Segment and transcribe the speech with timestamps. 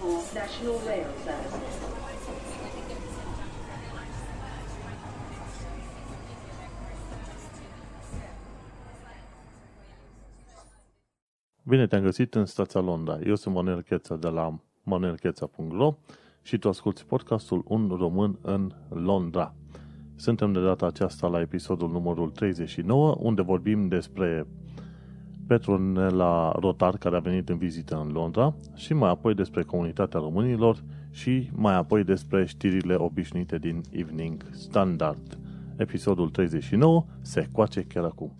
[0.00, 1.88] for National Rail Service.
[11.62, 13.18] Bine te-am găsit în stația Londra.
[13.26, 15.94] Eu sunt Manuel Cheța de la manuelcheța.ro
[16.42, 19.54] și tu asculti podcastul Un Român în Londra.
[20.16, 24.46] Suntem de data aceasta la episodul numărul 39, unde vorbim despre
[25.48, 30.82] Petronela Rotar, care a venit în vizită în Londra, și mai apoi despre comunitatea românilor
[31.10, 35.38] și mai apoi despre știrile obișnuite din Evening Standard.
[35.76, 38.32] Episodul 39 se coace chiar acum.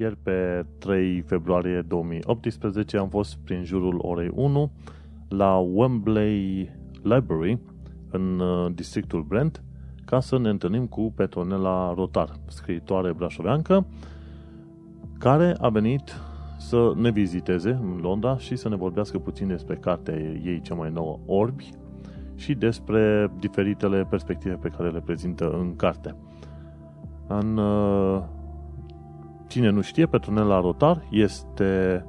[0.00, 4.70] Ieri pe 3 februarie 2018 am fost prin jurul orei 1
[5.28, 6.70] la Wembley
[7.02, 7.58] Library
[8.10, 9.62] în uh, districtul Brent
[10.04, 13.86] ca să ne întâlnim cu Petronela Rotar, scriitoare brașoveancă,
[15.18, 16.14] care a venit
[16.58, 20.90] să ne viziteze în Londra și să ne vorbească puțin despre cartea ei cea mai
[20.90, 21.70] nouă, Orbi,
[22.34, 26.16] și despre diferitele perspective pe care le prezintă în carte.
[27.26, 28.22] În uh,
[29.48, 32.04] Cine nu știe, Petronela Rotar este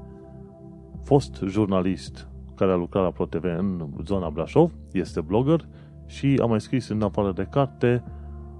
[1.04, 5.68] fost jurnalist care a lucrat la ProTV în zona Brașov, este blogger
[6.06, 8.04] și a mai scris în afară de carte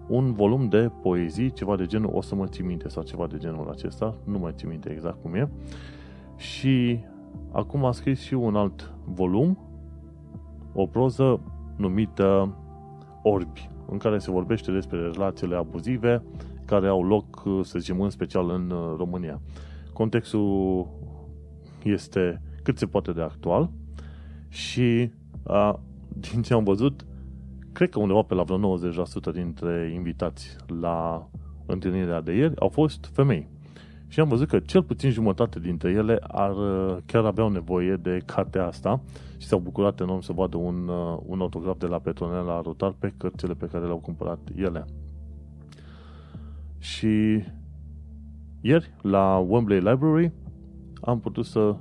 [0.08, 3.38] un volum de poezii, ceva de genul O să mă ții minte sau ceva de
[3.38, 5.50] genul acesta, nu mai țin minte exact cum e.
[6.36, 7.00] Și
[7.52, 9.58] acum a scris și un alt volum,
[10.74, 11.40] o proză
[11.76, 12.56] numită
[13.24, 16.24] Orbi, în care se vorbește despre relațiile abuzive
[16.70, 19.42] care au loc, să zicem, în special în uh, România.
[19.94, 20.88] Contextul
[21.84, 23.70] este cât se poate de actual
[24.48, 25.12] și
[25.44, 25.80] a,
[26.32, 27.06] din ce am văzut,
[27.72, 31.30] cred că undeva pe la vreo 90% dintre invitați la
[31.66, 33.48] întâlnirea de ieri au fost femei.
[34.08, 38.22] Și am văzut că cel puțin jumătate dintre ele ar, uh, chiar aveau nevoie de
[38.26, 39.02] cartea asta
[39.38, 43.14] și s-au bucurat enorm să vadă un, uh, un autograf de la Petronela Rotar pe
[43.18, 44.86] cărțile pe care le-au cumpărat ele.
[46.80, 47.44] Și
[48.62, 50.32] ieri, la Wembley Library,
[51.02, 51.76] am putut să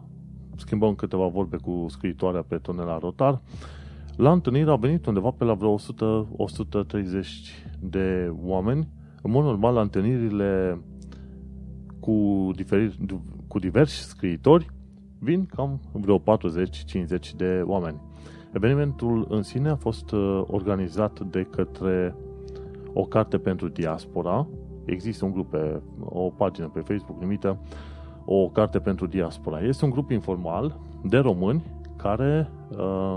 [0.57, 3.41] schimbăm câteva vorbe cu scriitoarea pe Tonela Rotar.
[4.17, 5.81] La întâlnire au venit undeva pe la vreo 100-130
[7.81, 8.89] de oameni.
[9.23, 10.81] În mod normal, la întâlnirile
[12.01, 12.97] cu, diferi,
[13.47, 14.71] cu diversi scriitori
[15.19, 16.23] vin cam vreo 40-50
[17.37, 18.01] de oameni.
[18.53, 22.15] Evenimentul în sine a fost uh, organizat de către
[22.93, 24.49] o carte pentru diaspora,
[24.91, 27.59] există un grup pe o pagină pe Facebook numită
[28.25, 29.61] O carte pentru diaspora.
[29.61, 31.63] Este un grup informal de români
[31.97, 33.17] care uh,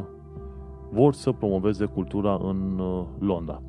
[0.92, 3.62] vor să promoveze cultura în uh, Londra.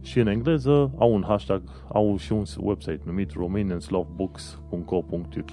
[0.00, 1.62] Și în engleză au un hashtag,
[1.92, 5.50] au și un website numit romanianslovebooks.co.uk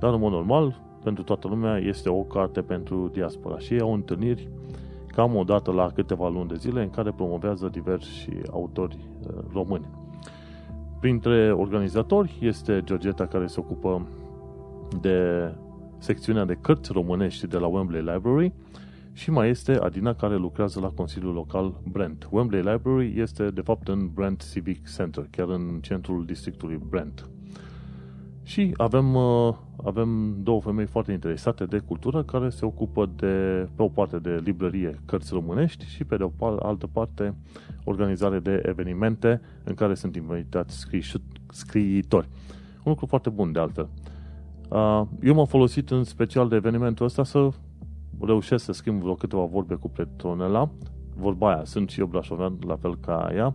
[0.00, 3.92] Dar în mod normal, pentru toată lumea, este o carte pentru diaspora și ei au
[3.92, 4.48] întâlniri
[5.06, 10.03] cam o dată la câteva luni de zile în care promovează diversi autori uh, români.
[11.04, 14.08] Printre organizatori este Georgeta care se ocupă
[15.00, 15.50] de
[15.98, 18.52] secțiunea de cărți românești de la Wembley Library
[19.12, 22.28] și mai este Adina care lucrează la Consiliul Local Brent.
[22.30, 27.28] Wembley Library este de fapt în Brent Civic Center, chiar în centrul districtului Brent.
[28.44, 33.82] Și avem, uh, avem două femei foarte interesate de cultură care se ocupă de, pe
[33.82, 37.34] o parte de librărie cărți românești și pe de o altă parte
[37.84, 40.86] organizare de evenimente în care sunt invitați
[41.50, 42.28] scriitori.
[42.76, 43.88] Un lucru foarte bun de altfel.
[44.68, 47.48] Uh, eu m-am folosit în special de evenimentul ăsta să
[48.20, 50.70] reușesc să schimb vreo câteva vorbe cu Petronela.
[51.16, 53.54] Vorba aia, sunt și eu brașovean, la fel ca ea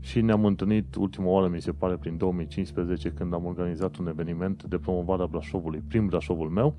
[0.00, 4.64] și ne-am întâlnit ultima oară, mi se pare, prin 2015, când am organizat un eveniment
[4.64, 6.74] de promovare a Brașovului, prim Brașovul meu,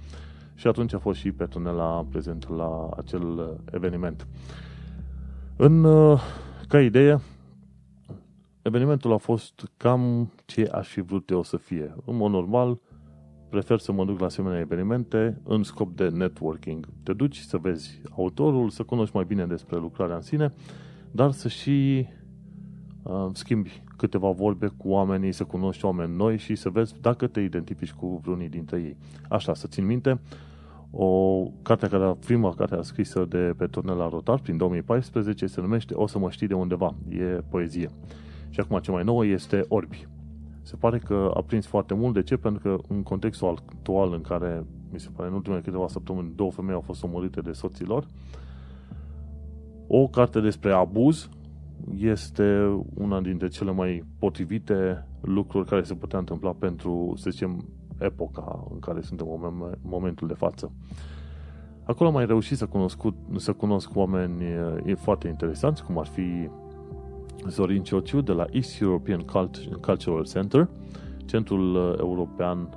[0.55, 4.27] și atunci a fost și Petronela prezent la acel eveniment.
[5.56, 5.88] În,
[6.68, 7.19] ca idee,
[8.62, 11.95] evenimentul a fost cam ce aș fi vrut eu să fie.
[12.06, 12.79] În mod normal,
[13.50, 16.88] prefer să mă duc la asemenea evenimente în scop de networking.
[17.03, 20.53] Te duci să vezi autorul, să cunoști mai bine despre lucrarea în sine,
[21.12, 22.07] dar să și
[23.03, 27.39] Uh, schimbi câteva vorbe cu oamenii, să cunoști oameni noi și să vezi dacă te
[27.39, 28.98] identifici cu vreunii dintre ei.
[29.30, 30.19] Așa, să țin minte,
[30.92, 35.94] o carte care, prima carte a scrisă de pe Tonela Rotar prin 2014 se numește
[35.94, 37.89] O să mă știi de undeva, e poezie.
[38.50, 40.07] Și acum ce mai nouă este Orbi.
[40.62, 42.13] Se pare că a prins foarte mult.
[42.13, 42.38] De ce?
[42.38, 46.51] Pentru că în contextul actual în care, mi se pare, în ultimele câteva săptămâni, două
[46.51, 48.06] femei au fost omorâte de soților,
[49.88, 51.30] O carte despre abuz
[51.98, 57.66] este una dintre cele mai potrivite lucruri care se putea întâmpla pentru, să zicem,
[58.00, 60.72] epoca în care suntem în momentul de față.
[61.83, 63.01] Acolo am mai reușit să, cunosc,
[63.36, 64.44] să cunosc oameni
[64.95, 66.50] foarte interesanți, cum ar fi
[67.48, 69.19] Zorin Ciociu de la East European
[69.81, 70.69] Cultural Center,
[71.25, 72.69] Centrul European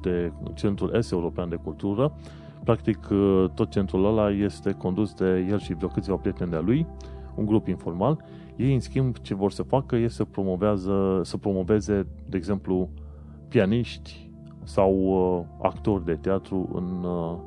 [0.00, 2.12] de Centrul Est European de Cultură.
[2.64, 2.98] Practic,
[3.54, 6.86] tot centrul ăla este condus de el și vreo câțiva prieteni de lui,
[7.34, 8.24] un grup informal.
[8.62, 12.88] Ei, în schimb, ce vor să facă este să, promovează, să promoveze, de exemplu,
[13.48, 14.30] pianiști
[14.62, 17.38] sau uh, actori de teatru în uh,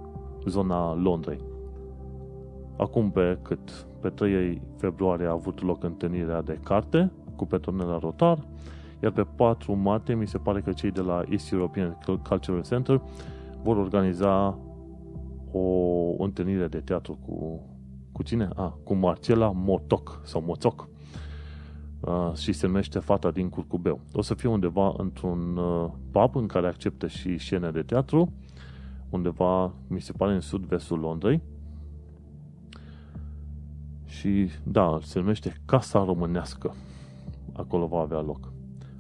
[0.46, 1.40] zona Londrei.
[2.78, 3.88] Acum pe cât?
[4.02, 8.48] Pe 3 februarie a avut loc întâlnirea de carte cu Petronela Rotar,
[9.04, 13.02] iar pe 4 martie mi se pare că cei de la East European Cultural Center
[13.64, 14.60] vor organiza
[15.52, 17.62] o întâlnire de teatru cu,
[18.12, 18.50] cu cine?
[18.56, 20.94] Ah, cu Marcela Motoc sau Moțoc
[22.06, 24.00] uh, și se numește Fata din Curcubeu.
[24.14, 28.32] O să fie undeva într-un uh, pub în care acceptă și scene de teatru,
[29.10, 31.42] undeva, mi se pare, în sud-vestul Londrei.
[34.06, 36.74] Și, da, se numește Casa Românească.
[37.54, 38.52] Acolo va avea loc.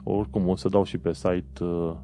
[0.04, 1.96] Oricum, o să dau și pe site uh,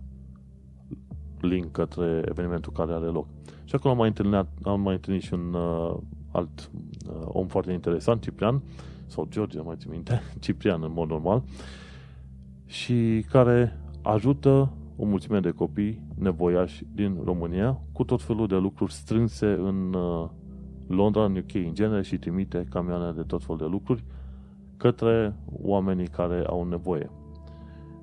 [1.39, 3.27] link către evenimentul care are loc.
[3.63, 5.97] Și acolo am mai întâlnit, am mai întâlnit și un uh,
[6.31, 6.71] alt
[7.09, 8.61] uh, om foarte interesant, Ciprian,
[9.11, 11.43] sau George, mai țin minte, Ciprian în mod normal,
[12.65, 18.93] și care ajută o mulțime de copii nevoiași din România cu tot felul de lucruri
[18.93, 20.29] strânse în uh,
[20.87, 24.03] Londra, în UK în genere și trimite camioane de tot felul de lucruri
[24.77, 27.09] către oamenii care au nevoie.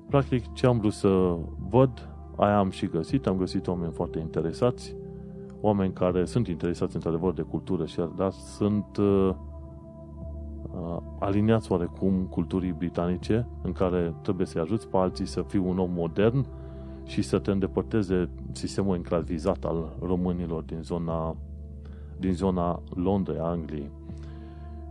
[0.09, 1.37] Practic, ce am vrut să
[1.69, 3.27] văd, aia am și găsit.
[3.27, 4.95] Am găsit oameni foarte interesați,
[5.61, 9.35] oameni care sunt interesați într-adevăr de cultură și dar sunt uh, uh,
[11.19, 15.91] aliniați oarecum culturii britanice în care trebuie să-i ajuți pe alții să fii un om
[15.91, 16.45] modern
[17.05, 21.35] și să te îndepărteze sistemul enclavizat al românilor din zona,
[22.17, 23.89] din zona Londrei, Angliei.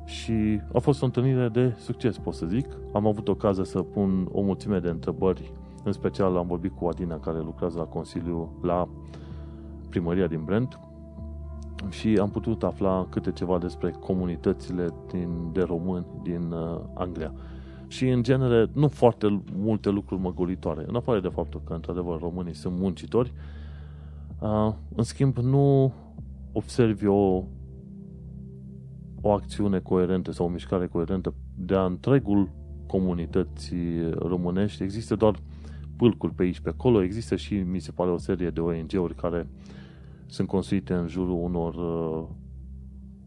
[0.05, 2.67] Și a fost o întâlnire de succes, pot să zic.
[2.93, 5.53] Am avut ocazia să pun o mulțime de întrebări,
[5.85, 8.89] în special am vorbit cu Adina, care lucrează la Consiliu, la
[9.89, 10.81] primăria din Brent,
[11.89, 17.33] și am putut afla câte ceva despre comunitățile din, de români din uh, Anglia
[17.89, 20.85] și, în genere, nu foarte multe lucruri măgolitoare.
[20.87, 23.33] În afară de faptul că, într-adevăr, românii sunt muncitori,
[24.39, 25.93] uh, în schimb, nu
[26.53, 27.43] observi o,
[29.21, 32.51] o acțiune coerentă sau o mișcare coerentă de-a întregul
[32.87, 34.83] comunității românești.
[34.83, 35.35] Există doar
[35.97, 37.03] pâlcuri pe aici, pe acolo.
[37.03, 39.49] Există și, mi se pare, o serie de ONG-uri care
[40.29, 42.29] sunt construite în jurul unor uh,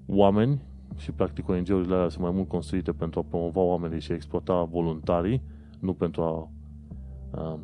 [0.06, 0.62] oameni
[0.98, 4.64] și practic ONG-urile alea sunt mai mult construite pentru a promova oamenii și a exploata
[4.64, 5.42] voluntarii,
[5.80, 6.50] nu pentru a,
[7.32, 7.60] a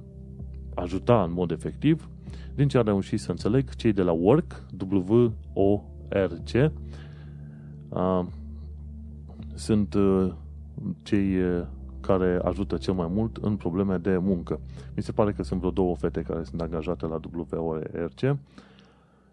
[0.75, 2.09] ajuta în mod efectiv.
[2.55, 6.71] Din ce am reușit să înțeleg, cei de la Work, W-O-R-C,
[7.89, 8.27] a,
[9.53, 10.33] sunt a, uh,
[11.03, 11.65] cei uh,
[12.01, 14.59] care ajută cel mai mult în probleme de muncă.
[14.95, 18.37] Mi se pare că sunt vreo două fete care sunt angajate la WORC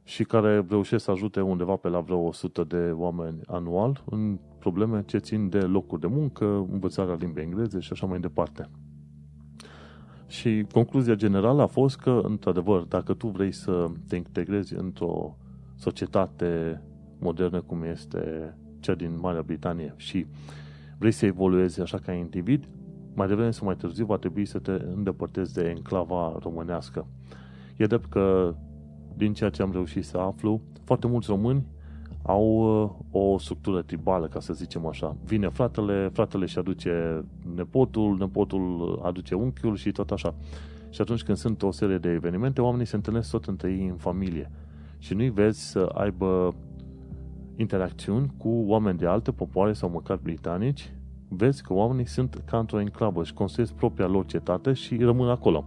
[0.05, 5.03] și care reușesc să ajute undeva pe la vreo 100 de oameni anual în probleme
[5.07, 8.69] ce țin de locuri de muncă, învățarea limbii engleze și așa mai departe.
[10.27, 15.37] Și concluzia generală a fost că, într-adevăr, dacă tu vrei să te integrezi într-o
[15.77, 16.83] societate
[17.19, 20.27] modernă cum este cea din Marea Britanie și
[20.99, 22.69] vrei să evoluezi așa ca individ,
[23.15, 27.07] mai devreme sau mai târziu va trebui să te îndepărtezi de enclava românească.
[27.77, 28.55] E drept că
[29.17, 31.65] din ceea ce am reușit să aflu, foarte mulți români
[32.23, 35.17] au uh, o structură tribală, ca să zicem așa.
[35.25, 40.35] Vine fratele, fratele și aduce nepotul, nepotul aduce unchiul și tot așa.
[40.91, 43.97] Și atunci când sunt o serie de evenimente, oamenii se întâlnesc tot între ei în
[43.97, 44.51] familie.
[44.99, 46.55] Și nu-i vezi să aibă
[47.57, 50.93] interacțiuni cu oameni de alte popoare sau măcar britanici,
[51.29, 55.65] vezi că oamenii sunt ca într-o enclavă și construiesc propria lor cetate și rămân acolo.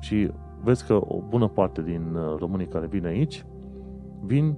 [0.00, 0.30] Și
[0.62, 3.44] vezi că o bună parte din uh, românii care vin aici
[4.24, 4.56] vin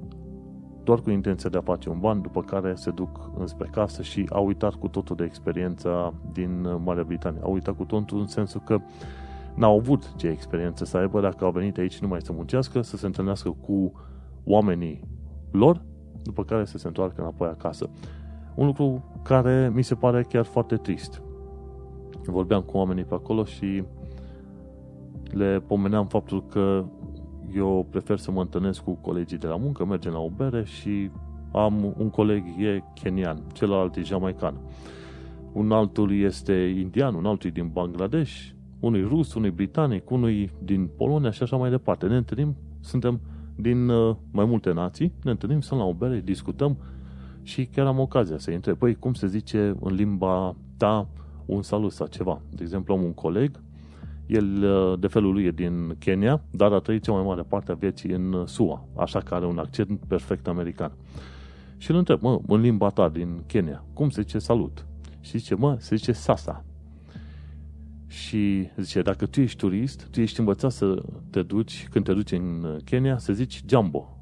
[0.85, 4.27] doar cu intenția de a face un ban, după care se duc înspre casă și
[4.33, 7.41] au uitat cu totul de experiența din uh, Marea Britanie.
[7.43, 8.81] Au uitat cu totul în sensul că
[9.55, 13.07] n-au avut ce experiență să aibă dacă au venit aici numai să muncească, să se
[13.07, 13.93] întâlnească cu
[14.45, 15.01] oamenii
[15.51, 15.83] lor,
[16.23, 17.91] după care să se întoarcă înapoi acasă.
[18.55, 21.23] Un lucru care mi se pare chiar foarte trist.
[22.25, 23.85] Vorbeam cu oamenii pe acolo și
[25.31, 26.85] le pomeneam faptul că
[27.55, 31.11] eu prefer să mă întâlnesc cu colegii de la muncă, mergem la o bere și
[31.53, 34.61] am un coleg e kenian, celălalt e jamaican.
[35.53, 38.49] Un altul este indian, un altul e din Bangladesh,
[38.81, 42.07] unui rus, unui britanic, unui din Polonia și așa mai departe.
[42.07, 43.21] Ne întâlnim, suntem
[43.57, 46.77] din uh, mai multe nații, ne întâlnim, să la o bere, discutăm
[47.43, 51.09] și chiar am ocazia să întreb, păi, cum se zice în limba ta
[51.47, 52.41] un salut sau ceva.
[52.51, 53.61] De exemplu, am un coleg,
[54.29, 57.73] el uh, de felul lui e din Kenya, dar a trăit cea mai mare parte
[57.73, 60.93] a vieții în SUA, așa că are un accent perfect american.
[61.77, 64.87] Și îl întreb, mă, în limba ta din Kenya, cum se zice salut?
[65.21, 66.65] Și zice, mă, se zice sasa.
[68.07, 72.33] Și zice, dacă tu ești turist, tu ești învățat să te duci, când te duci
[72.33, 74.19] în Kenya, să zici jumbo.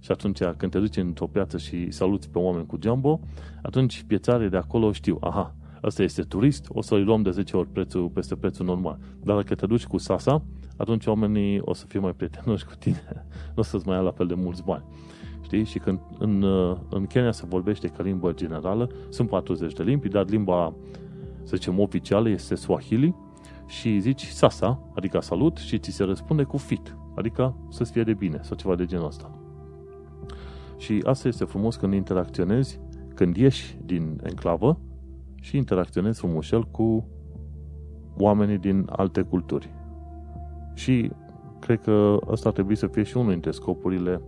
[0.00, 3.20] Și atunci, când te duci într-o piață și saluți pe oameni cu jumbo,
[3.62, 7.68] atunci piețarii de acolo știu, aha, ăsta este turist, o să-i luăm de 10 ori
[7.68, 8.98] prețul peste prețul normal.
[9.22, 10.42] Dar dacă te duci cu sasa,
[10.76, 13.26] atunci oamenii o să fie mai prietenoși cu tine.
[13.54, 14.84] nu o să-ți mai ia la fel de mulți bani.
[15.42, 15.64] Știi?
[15.64, 16.44] Și când în,
[16.90, 20.74] în Kenya se vorbește ca limbă generală, sunt 40 de limbi, dar limba,
[21.42, 23.14] să zicem, oficială este Swahili
[23.66, 28.14] și zici sasa, adică salut, și ți se răspunde cu fit, adică să-ți fie de
[28.14, 29.30] bine sau ceva de genul ăsta.
[30.76, 32.80] Și asta este frumos când interacționezi,
[33.14, 34.80] când ieși din enclavă
[35.40, 37.06] și interacționezi frumușel cu
[38.16, 39.70] oamenii din alte culturi.
[40.74, 41.10] Și
[41.58, 44.20] cred că asta ar trebui să fie și unul dintre scopurile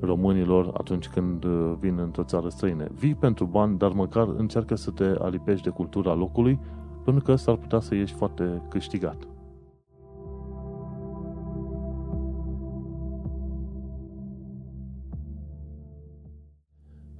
[0.00, 1.44] românilor atunci când
[1.80, 2.86] vin într-o țară străină.
[2.94, 6.58] Vii pentru bani, dar măcar încearcă să te alipești de cultura locului,
[7.04, 9.28] pentru că s-ar putea să ieși foarte câștigat.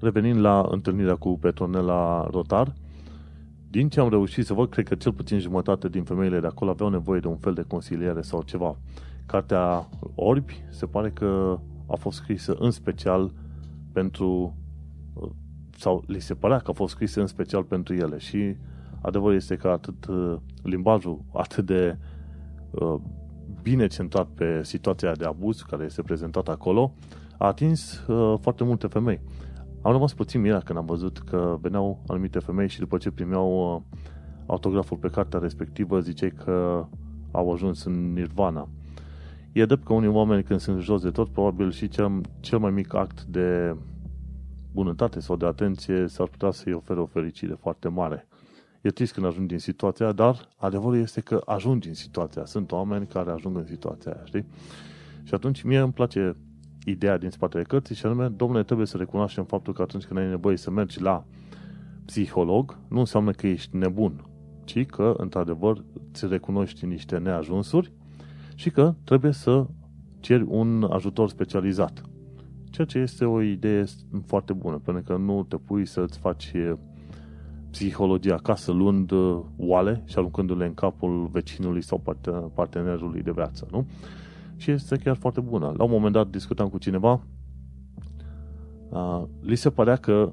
[0.00, 2.73] Revenind la întâlnirea cu Petronela Rotar,
[3.71, 6.71] din ce am reușit să văd, cred că cel puțin jumătate din femeile de acolo
[6.71, 8.77] aveau nevoie de un fel de consiliere sau ceva.
[9.27, 13.33] Cartea Orbi se pare că a fost scrisă în special
[13.93, 14.57] pentru
[15.79, 18.57] sau li se părea că a fost scrisă în special pentru ele și
[19.01, 21.97] adevărul este că atât uh, limbajul atât de
[22.71, 22.95] uh,
[23.63, 26.95] bine centrat pe situația de abuz care este prezentată acolo
[27.37, 29.21] a atins uh, foarte multe femei.
[29.88, 33.75] Am rămas puțin mirat când am văzut că veneau anumite femei și după ce primeau
[33.75, 33.99] uh,
[34.47, 36.87] autograful pe cartea respectivă, ziceai că
[37.30, 38.68] au ajuns în nirvana.
[39.52, 42.71] E drept că unii oameni când sunt jos de tot, probabil și cel, cel mai
[42.71, 43.76] mic act de
[44.73, 48.28] bunătate sau de atenție s-ar putea să-i ofere o fericire foarte mare.
[48.80, 52.45] E trist când ajungi în situația dar adevărul este că ajungi în situația.
[52.45, 54.47] Sunt oameni care ajung în situația aia, știi?
[55.23, 56.37] Și atunci mie îmi place
[56.90, 60.28] ideea din spatele cărții și anume, domnule, trebuie să recunoaștem faptul că atunci când ai
[60.28, 61.25] nevoie să mergi la
[62.04, 64.25] psiholog, nu înseamnă că ești nebun,
[64.64, 67.92] ci că, într-adevăr, îți recunoști niște neajunsuri
[68.54, 69.66] și că trebuie să
[70.21, 72.02] ceri un ajutor specializat.
[72.71, 73.85] Ceea ce este o idee
[74.26, 76.52] foarte bună, pentru că nu te pui să-ți faci
[77.71, 79.12] psihologia acasă luând
[79.57, 82.02] oale și aruncându-le în capul vecinului sau
[82.54, 83.87] partenerului de viață, nu?
[84.59, 85.75] Și este chiar foarte bună.
[85.77, 87.21] La un moment dat discutam cu cineva,
[88.88, 90.33] uh, li se părea că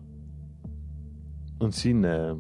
[1.57, 2.35] în sine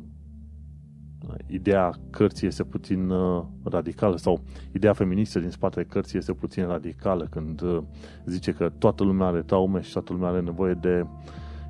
[1.47, 4.41] ideea cărții este puțin uh, radicală sau
[4.73, 7.81] ideea feministă din spatele cărții este puțin radicală când uh,
[8.25, 11.05] zice că toată lumea are traume și toată lumea are nevoie de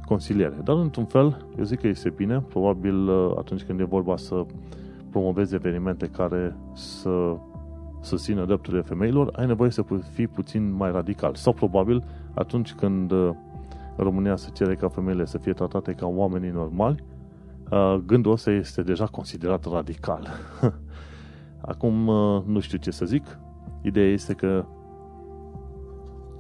[0.05, 0.55] consiliere.
[0.63, 4.45] Dar într-un fel, eu zic că este bine, probabil uh, atunci când e vorba să
[5.09, 7.37] promovezi evenimente care să
[8.05, 9.83] susțină drepturile femeilor, ai nevoie să
[10.13, 11.35] fii puțin mai radical.
[11.35, 13.29] Sau probabil atunci când uh,
[13.97, 17.03] România se cere ca femeile să fie tratate ca oamenii normali,
[17.71, 20.27] uh, gândul ăsta este deja considerat radical.
[21.71, 23.39] Acum uh, nu știu ce să zic.
[23.81, 24.65] Ideea este că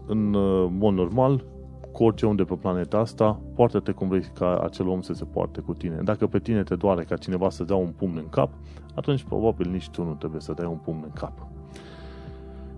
[0.07, 0.29] în
[0.77, 1.43] mod normal,
[1.91, 5.25] cu orice om de pe planeta asta, poartă-te cum vrei ca acel om să se
[5.25, 5.95] poarte cu tine.
[6.03, 8.49] Dacă pe tine te doare ca cineva să dea un pumn în cap,
[8.95, 11.47] atunci probabil nici tu nu trebuie să dai un pumn în cap.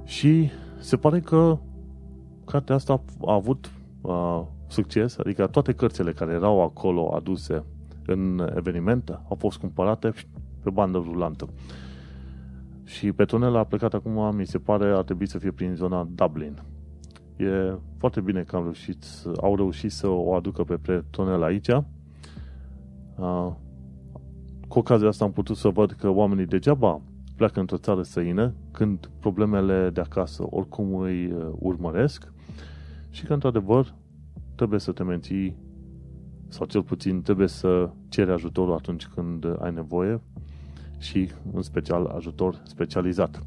[0.08, 0.50] Și
[0.80, 1.58] se pare că
[2.46, 3.72] cartea asta a avut
[4.02, 7.64] uh, succes, adică toate cărțile care erau acolo aduse
[8.06, 10.14] în evenimente au fost cumpărate
[10.64, 11.48] pe bandă rulantă.
[12.84, 16.62] Și Petronella a plecat acum, mi se pare, ar trebui să fie prin zona Dublin.
[17.38, 19.06] E foarte bine că am reușit,
[19.42, 21.68] au reușit să o aducă pe Petronella aici.
[21.68, 23.52] Uh,
[24.68, 27.02] cu ocazia asta am putut să văd că oamenii degeaba
[27.36, 32.31] pleacă într-o țară străină când problemele de acasă oricum îi uh, urmăresc
[33.10, 33.96] și că, într-adevăr,
[34.55, 35.55] trebuie să te menții
[36.48, 40.22] sau cel puțin trebuie să ceri ajutorul atunci când ai nevoie
[41.00, 43.43] și, în special, ajutor specializat.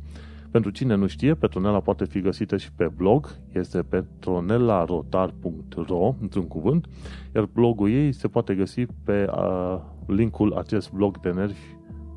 [0.50, 6.86] Pentru cine nu știe, Petronella poate fi găsită și pe blog, este petronelarotar.ro, într-un cuvânt,
[7.34, 11.60] iar blogul ei se poate găsi pe uh, linkul acest blog de nervi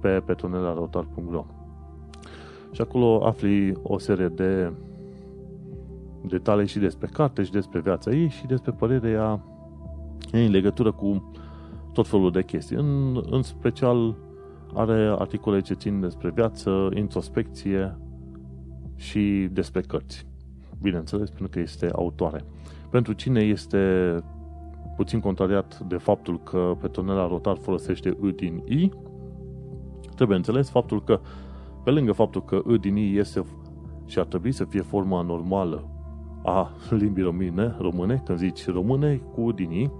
[0.02, 1.63] pe petronelarotar.ro.
[2.74, 4.74] Și acolo afli o serie de
[6.22, 9.44] detalii și despre carte și despre viața ei și despre părerea
[10.32, 11.32] ei în legătură cu
[11.94, 12.76] tot felul de chestii.
[12.76, 14.16] În, în special
[14.74, 17.98] are articole ce țin despre viață, introspecție
[18.96, 20.26] și despre cărți.
[20.82, 22.46] Bineînțeles, pentru că este autoare.
[22.90, 24.24] Pentru cine este
[24.96, 28.92] puțin contrariat de faptul că pe tonela rotar folosește I din I,
[30.16, 31.20] trebuie înțeles faptul că,
[31.84, 33.44] pe lângă faptul că I din I este
[34.06, 35.88] și ar trebui să fie forma normală
[36.44, 39.92] a limbii române, române când zici române cu din I,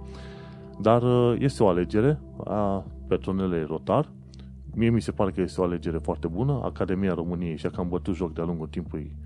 [0.80, 4.10] dar uh, este o alegere a persoanelei rotar.
[4.74, 6.60] Mie mi se pare că este o alegere foarte bună.
[6.64, 9.16] Academia României și-a cam bătut joc de-a lungul timpului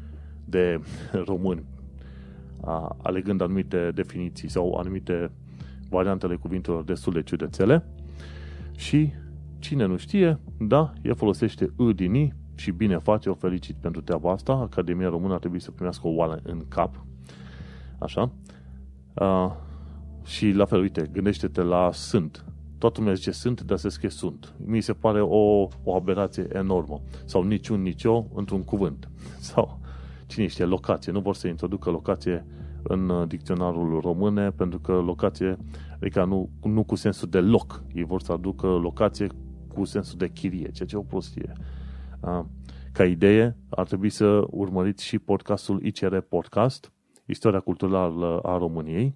[0.45, 0.81] de
[1.31, 1.65] români,
[2.65, 5.31] a, alegând anumite definiții sau anumite
[5.89, 7.85] variantele cuvintelor destul de ciudățele.
[8.77, 9.13] Și
[9.59, 14.01] cine nu știe, da, el folosește î din I și bine face, o felicit pentru
[14.01, 14.53] treaba asta.
[14.53, 17.05] Academia Română ar trebui să primească o oală în cap.
[17.99, 18.31] Așa.
[19.15, 19.53] Uh,
[20.25, 22.45] și la fel, uite, gândește-te la sunt.
[22.79, 24.55] Toată lumea zice sunt, dar se scrie sunt.
[24.65, 27.01] Mi se pare o, o aberație enormă.
[27.25, 29.09] Sau niciun, nicio într-un cuvânt.
[29.51, 29.81] Sau,
[30.27, 31.13] cine știe, locație.
[31.13, 32.47] Nu vor să introducă locație
[32.83, 35.57] în uh, dicționarul române, pentru că locație,
[36.01, 37.83] adică nu, nu cu sensul de loc.
[37.95, 39.27] Ei vor să aducă locație
[39.75, 41.53] cu sensul de chirie, ceea ce e o prostie.
[42.93, 46.93] Ca idee, ar trebui să urmăriți și podcastul ICR Podcast,
[47.27, 49.15] Istoria Culturală a României,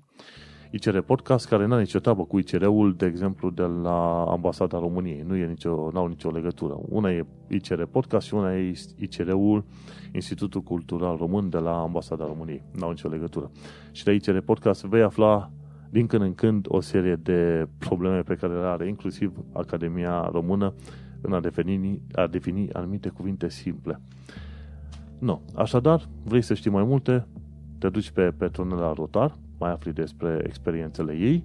[0.70, 5.24] ICR Podcast, care nu are nicio treabă cu ICR-ul, de exemplu, de la Ambasada României.
[5.26, 6.80] Nu e nicio, n-au nicio legătură.
[6.88, 9.64] Una e ICR Podcast și una e ICR-ul,
[10.12, 12.62] Institutul Cultural Român de la Ambasada României.
[12.72, 13.50] N-au nicio legătură.
[13.90, 15.50] Și de ICR Podcast vei afla
[15.90, 20.74] din când în când o serie de probleme pe care le are inclusiv Academia Română
[21.22, 24.00] în a defini, a defini anumite cuvinte simple.
[25.18, 25.40] No.
[25.54, 27.26] Așadar, vrei să știi mai multe?
[27.78, 31.44] Te duci pe Petronela Rotar, mai afli despre experiențele ei.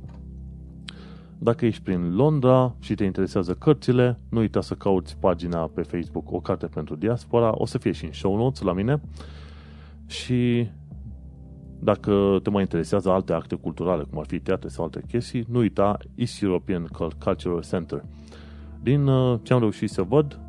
[1.38, 6.32] Dacă ești prin Londra și te interesează cărțile, nu uita să cauți pagina pe Facebook
[6.32, 9.02] O Carte pentru Diaspora, o să fie și în show notes la mine.
[10.06, 10.68] Și
[11.80, 15.60] dacă te mai interesează alte acte culturale, cum ar fi teatre sau alte chestii, nu
[15.60, 16.88] uita East European
[17.24, 18.04] Cultural Center.
[18.82, 20.40] Din uh, ce am reușit să văd,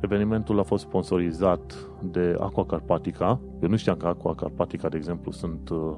[0.00, 3.40] evenimentul a fost sponsorizat de Aqua Carpatica.
[3.62, 5.92] Eu nu știam că Aqua Carpatica, de exemplu, sunt uh,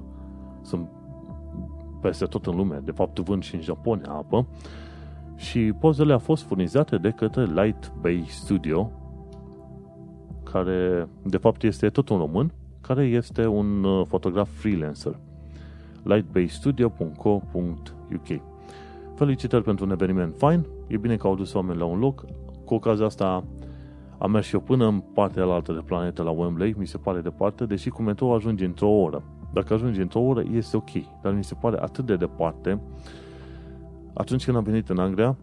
[0.63, 0.89] sunt
[2.01, 4.47] peste tot în lume, de fapt vând și în Japonia apă,
[5.37, 8.91] și pozele au fost furnizate de către Light Bay Studio,
[10.43, 15.19] care de fapt este tot un român, care este un uh, fotograf freelancer.
[16.03, 18.41] lightbaystudio.co.uk
[19.15, 22.25] Felicitări pentru un eveniment fain, e bine că au dus oameni la un loc,
[22.65, 23.45] cu ocazia asta
[24.19, 27.21] am mers și eu până în partea altă de planetă la Wembley, mi se pare
[27.21, 29.23] departe, deși cu metrou ajunge într-o oră.
[29.53, 30.91] Dacă ajungi într-o oră, este ok.
[31.23, 32.81] Dar mi se pare atât de departe.
[34.15, 35.37] Atunci când am venit în Anglia,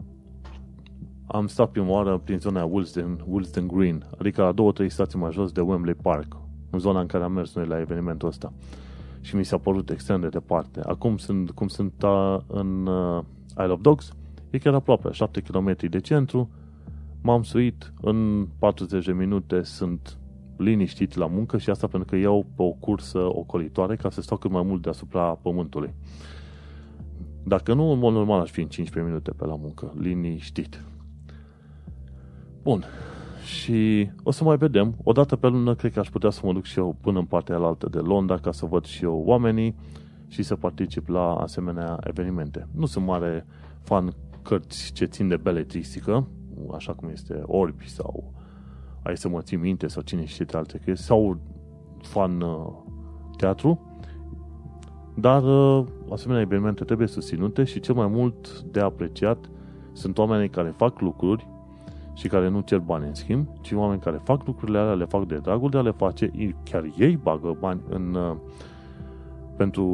[1.28, 5.32] am stat prima oară prin zona Wilsden, Wilsden Green, adică la două, trei stații mai
[5.32, 6.38] jos de Wembley Park,
[6.70, 8.54] în zona în care am mers noi la evenimentul ăsta.
[9.22, 10.82] Și mi s-a părut extrem de departe.
[10.86, 11.94] Acum sunt, cum sunt
[12.48, 14.14] în uh, Isle of Dogs,
[14.54, 16.50] e chiar aproape, 7 km de centru,
[17.22, 20.18] m-am suit, în 40 de minute sunt
[20.58, 24.38] liniștit la muncă și asta pentru că iau pe o cursă ocolitoare ca să stau
[24.38, 25.94] cât mai mult deasupra pământului.
[27.44, 30.84] Dacă nu, în mod normal aș fi în 15 minute pe la muncă, liniștit.
[32.64, 32.84] Bun.
[33.46, 34.96] Și o să mai vedem.
[35.04, 37.26] O dată pe lună cred că aș putea să mă duc și eu până în
[37.26, 39.76] partea alaltă de Londra ca să văd și eu oamenii
[40.28, 42.68] și să particip la asemenea evenimente.
[42.72, 43.46] Nu sunt mare
[43.82, 46.28] fan cărți ce țin de beletristică,
[46.74, 48.34] așa cum este Orbi sau
[49.04, 51.40] ai să mă ții minte sau cine știe alte chestii, sau
[52.02, 52.68] fan uh,
[53.38, 53.80] teatru,
[55.16, 59.50] dar uh, asemenea evenimente trebuie susținute și cel mai mult de apreciat
[59.92, 61.48] sunt oamenii care fac lucruri
[62.14, 65.28] și care nu cer bani în schimb, ci oameni care fac lucrurile alea, le fac
[65.28, 66.32] de dragul de a le face,
[66.64, 68.36] chiar ei bagă bani în, uh,
[69.58, 69.86] pentru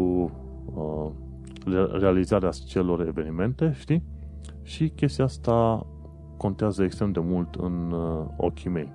[0.76, 1.10] uh,
[2.00, 4.04] realizarea celor evenimente, știi?
[4.70, 5.86] Și chestia asta
[6.38, 8.92] contează extrem de mult în uh, ochii mei.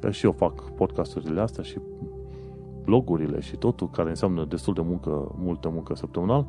[0.00, 1.78] Dar și eu fac podcasturile astea și
[2.84, 6.46] blogurile și totul care înseamnă destul de muncă, multă muncă săptămânal,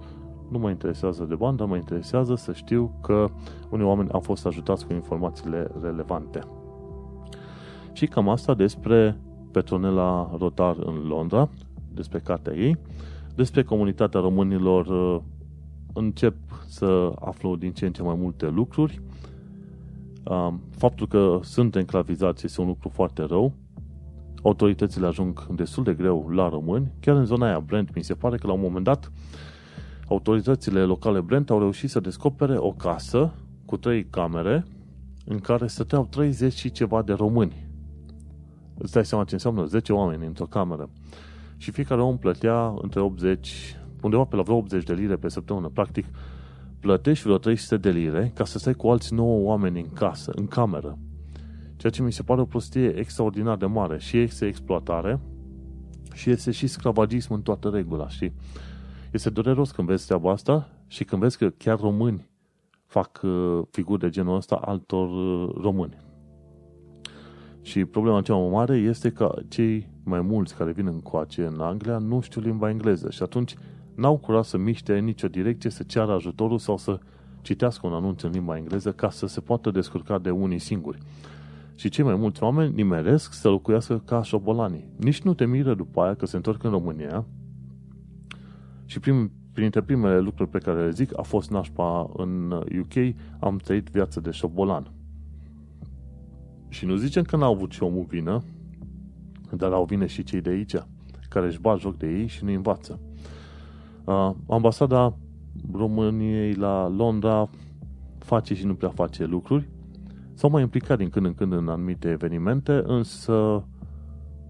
[0.50, 3.30] nu mă interesează de bani, dar mă interesează să știu că
[3.70, 6.40] unii oameni au fost ajutați cu informațiile relevante.
[7.94, 9.18] Și cam asta despre
[9.52, 11.50] Petronela Rotar în Londra,
[11.94, 12.78] despre cartea ei.
[13.36, 15.22] Despre comunitatea românilor uh,
[15.94, 16.36] încep
[16.68, 19.02] să aflu din ce în ce mai multe lucruri.
[20.24, 23.54] Uh, faptul că sunt enclavizați este un lucru foarte rău.
[24.44, 26.92] Autoritățile ajung destul de greu la români.
[27.00, 29.12] Chiar în zona aia Brent, mi se pare că la un moment dat
[30.08, 33.34] autoritățile locale Brent au reușit să descopere o casă
[33.66, 34.66] cu trei camere
[35.26, 37.68] în care stăteau 30 și ceva de români.
[38.78, 40.90] Îți dai seama ce înseamnă 10 oameni într-o cameră.
[41.58, 45.68] Și fiecare om plătea între 80, undeva pe la vreo 80 de lire pe săptămână.
[45.68, 46.06] Practic,
[46.80, 50.48] plătești vreo 300 de lire ca să stai cu alți 9 oameni în casă, în
[50.48, 50.98] cameră.
[51.76, 54.00] Ceea ce mi se pare o prostie extraordinar de mare.
[54.00, 55.20] Și este exploatare
[56.14, 58.34] și este și sclavagism în toată regula, știi?
[59.12, 62.30] Este dureros când vezi treaba asta și când vezi că chiar români
[62.86, 65.98] fac uh, figuri de genul ăsta altor uh, români.
[67.62, 71.98] Și problema cea mai mare este că cei mai mulți care vin încoace în Anglia
[71.98, 73.56] nu știu limba engleză și atunci
[73.96, 77.00] n-au curaj să miște în nicio direcție, să ceară ajutorul sau să
[77.42, 80.98] citească un anunț în limba engleză ca să se poată descurca de unii singuri.
[81.76, 84.86] Și cei mai mulți oameni nimeresc să locuiască ca șobolanii.
[84.96, 87.26] Nici nu te miră după aia că se întorc în România
[88.86, 93.58] și prim, printre primele lucruri pe care le zic a fost nașpa în UK, am
[93.58, 94.92] trăit viață de șobolan.
[96.70, 98.44] Și nu zicem că n-au avut și omul vină,
[99.52, 100.76] dar au vine și cei de aici,
[101.30, 103.00] care își bat joc de ei și nu învață.
[104.06, 105.14] Uh, ambasada
[105.72, 107.50] României la Londra
[108.18, 109.70] face și nu prea face lucruri.
[110.34, 113.64] S-au mai implicat din când în când în anumite evenimente, însă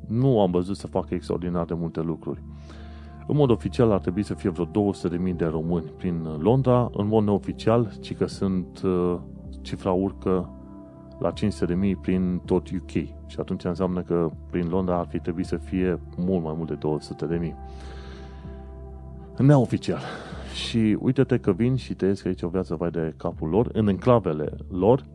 [0.07, 2.41] nu am văzut să facă extraordinar de multe lucruri.
[3.27, 4.93] În mod oficial ar trebui să fie vreo
[5.27, 9.17] 200.000 de români prin Londra, în mod neoficial, ci că sunt uh,
[9.61, 10.49] cifra urcă
[11.19, 12.91] la 500.000 prin tot UK.
[13.25, 16.77] Și atunci înseamnă că prin Londra ar fi trebuit să fie mult mai mult de
[17.39, 17.53] 200.000.
[19.37, 20.01] Neoficial.
[20.53, 23.87] Și uite-te că vin și te ies aici o viață vai de capul lor, în
[23.87, 25.05] enclavele lor,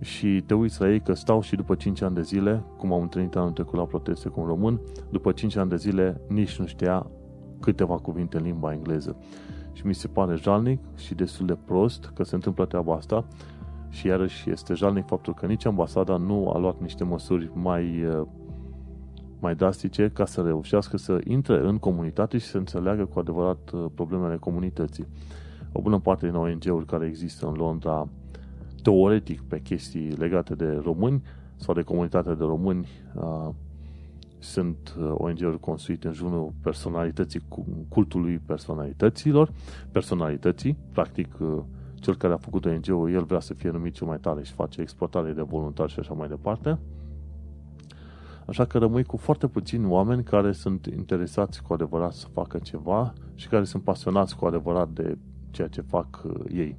[0.00, 3.00] și te uiți la ei că stau și după 5 ani de zile, cum am
[3.00, 6.66] întâlnit anul trecut la proteste cu un român, după 5 ani de zile nici nu
[6.66, 7.06] știa
[7.60, 9.16] câteva cuvinte în limba engleză.
[9.72, 13.24] Și mi se pare jalnic și destul de prost că se întâmplă treaba asta
[13.88, 18.26] și iarăși este jalnic faptul că nici ambasada nu a luat niște măsuri mai, uh,
[19.40, 23.84] mai drastice ca să reușească să intre în comunitate și să înțeleagă cu adevărat uh,
[23.94, 25.06] problemele comunității.
[25.72, 28.08] O bună parte din ONG-uri care există în Londra,
[28.82, 31.22] teoretic pe chestii legate de români
[31.56, 33.48] sau de comunitatea de români, uh,
[34.38, 37.40] sunt ONG-uri construite în jurul personalității,
[37.88, 39.52] cultului personalităților,
[39.92, 41.36] personalității, practic
[41.94, 44.80] cel care a făcut ONG-ul, el vrea să fie numit cel mai tare și face
[44.80, 46.78] exploatare de voluntari și așa mai departe.
[48.50, 53.12] Așa că rămâi cu foarte puțini oameni care sunt interesați cu adevărat să facă ceva
[53.34, 55.18] și care sunt pasionați cu adevărat de
[55.50, 56.76] ceea ce fac uh, ei.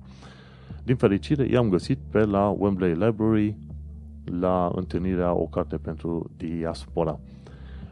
[0.84, 3.58] Din fericire, i-am găsit pe la Wembley Library
[4.40, 7.20] la întâlnirea O carte pentru diaspora.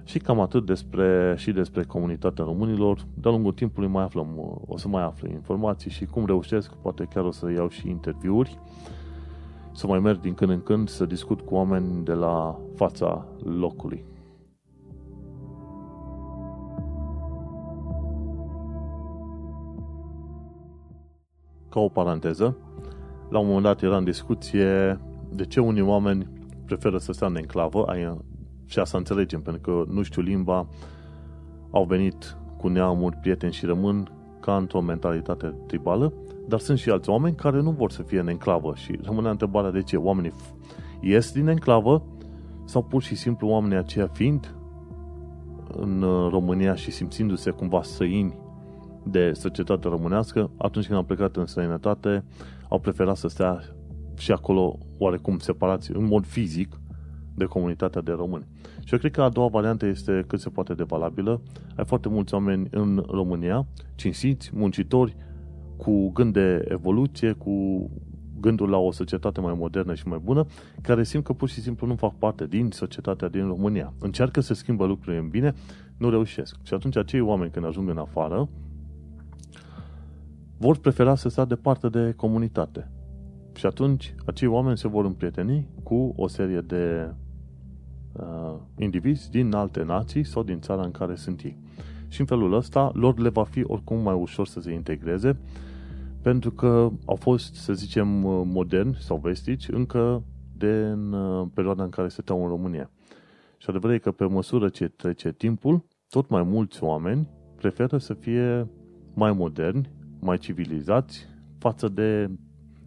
[0.03, 3.05] Și cam atât despre, și despre comunitatea românilor.
[3.13, 7.23] De-a lungul timpului mai aflăm, o să mai aflu informații și cum reușesc, poate chiar
[7.23, 8.59] o să iau și interviuri,
[9.71, 14.03] să mai merg din când în când să discut cu oameni de la fața locului.
[21.69, 22.58] Ca o paranteză,
[23.29, 24.99] la un moment dat era în discuție
[25.34, 26.27] de ce unii oameni
[26.65, 27.86] preferă să stea în enclavă,
[28.65, 30.67] și asta înțelegem, pentru că nu știu limba,
[31.71, 36.13] au venit cu neamuri, prieteni și rămân ca într-o mentalitate tribală,
[36.49, 39.71] dar sunt și alți oameni care nu vor să fie în enclavă și rămâne întrebarea
[39.71, 40.33] de ce oamenii
[41.01, 42.03] ies din enclavă
[42.65, 44.55] sau pur și simplu oamenii aceia fiind
[45.71, 48.38] în uh, România și simțindu-se cumva săini
[49.03, 52.23] de societatea românească, atunci când au plecat în străinătate,
[52.69, 53.62] au preferat să stea
[54.17, 56.79] și acolo oarecum separați în mod fizic
[57.35, 58.45] de comunitatea de români.
[58.83, 61.41] Și eu cred că a doua variantă este cât se poate de valabilă.
[61.75, 65.15] Ai foarte mulți oameni în România, cinstiți, muncitori,
[65.79, 67.89] cu gând de evoluție, cu
[68.39, 70.45] gândul la o societate mai modernă și mai bună,
[70.81, 73.93] care simt că pur și simplu nu fac parte din societatea din România.
[73.99, 75.53] Încearcă să schimbă lucrurile în bine,
[75.97, 76.55] nu reușesc.
[76.63, 78.49] Și atunci acei oameni când ajung în afară
[80.57, 82.91] vor prefera să stea departe de comunitate.
[83.55, 87.13] Și atunci acei oameni se vor împrieteni cu o serie de
[88.13, 91.57] uh, indivizi din alte nații sau din țara în care sunt ei.
[92.07, 95.37] Și în felul ăsta lor le va fi oricum mai ușor să se integreze
[96.21, 98.08] pentru că au fost, să zicem,
[98.47, 100.23] moderni sau vestici încă
[100.58, 102.91] de în uh, perioada în care stăteau în România.
[103.58, 108.13] Și adevărul e că pe măsură ce trece timpul, tot mai mulți oameni preferă să
[108.13, 108.67] fie
[109.13, 111.27] mai moderni, mai civilizați
[111.58, 112.29] față de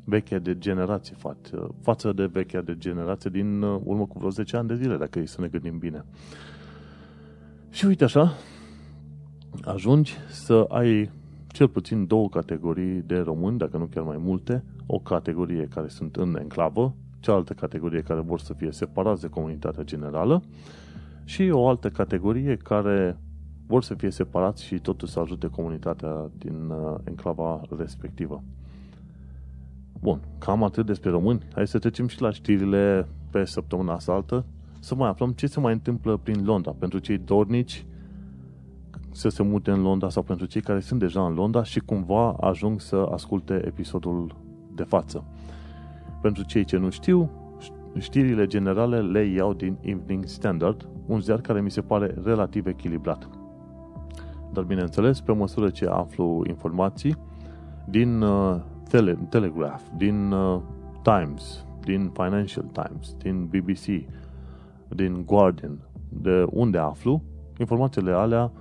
[0.04, 4.56] vechea de generație, față, față de vechea de generație din uh, urmă cu vreo 10
[4.56, 6.04] ani de zile, dacă e să ne gândim bine.
[7.70, 8.32] Și uite așa,
[9.62, 11.10] ajungi să ai
[11.52, 16.16] cel puțin două categorii de români, dacă nu chiar mai multe, o categorie care sunt
[16.16, 20.42] în enclavă, cealaltă categorie care vor să fie separați de comunitatea generală
[21.24, 23.18] și o altă categorie care
[23.66, 28.42] vor să fie separați și totuși să ajute comunitatea din uh, enclava respectivă.
[30.00, 31.40] Bun, cam atât despre români.
[31.54, 34.44] Hai să trecem și la știrile pe săptămâna asta altă,
[34.80, 36.74] să mai aflăm ce se mai întâmplă prin Londra.
[36.78, 37.84] Pentru cei dornici
[39.12, 42.36] să se mute în Londra sau pentru cei care sunt deja în Londra și cumva
[42.40, 44.36] ajung să asculte episodul
[44.74, 45.24] de față.
[46.20, 47.30] Pentru cei ce nu știu,
[47.98, 53.28] știrile generale le iau din Evening Standard, un ziar care mi se pare relativ echilibrat.
[54.52, 57.16] Dar bineînțeles, pe măsură ce aflu informații
[57.84, 60.60] din uh, Tele- Telegraph, din uh,
[61.02, 64.06] Times, din Financial Times, din BBC,
[64.88, 67.22] din Guardian, de unde aflu,
[67.58, 68.52] informațiile alea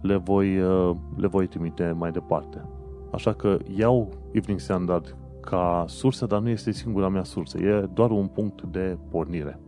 [0.00, 2.64] le voi, uh, le voi trimite mai departe.
[3.12, 7.58] Așa că iau Evening Standard ca sursă, dar nu este singura mea sursă.
[7.58, 9.58] E doar un punct de pornire.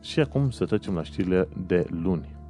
[0.00, 2.40] Și acum să trecem la știrile de luni.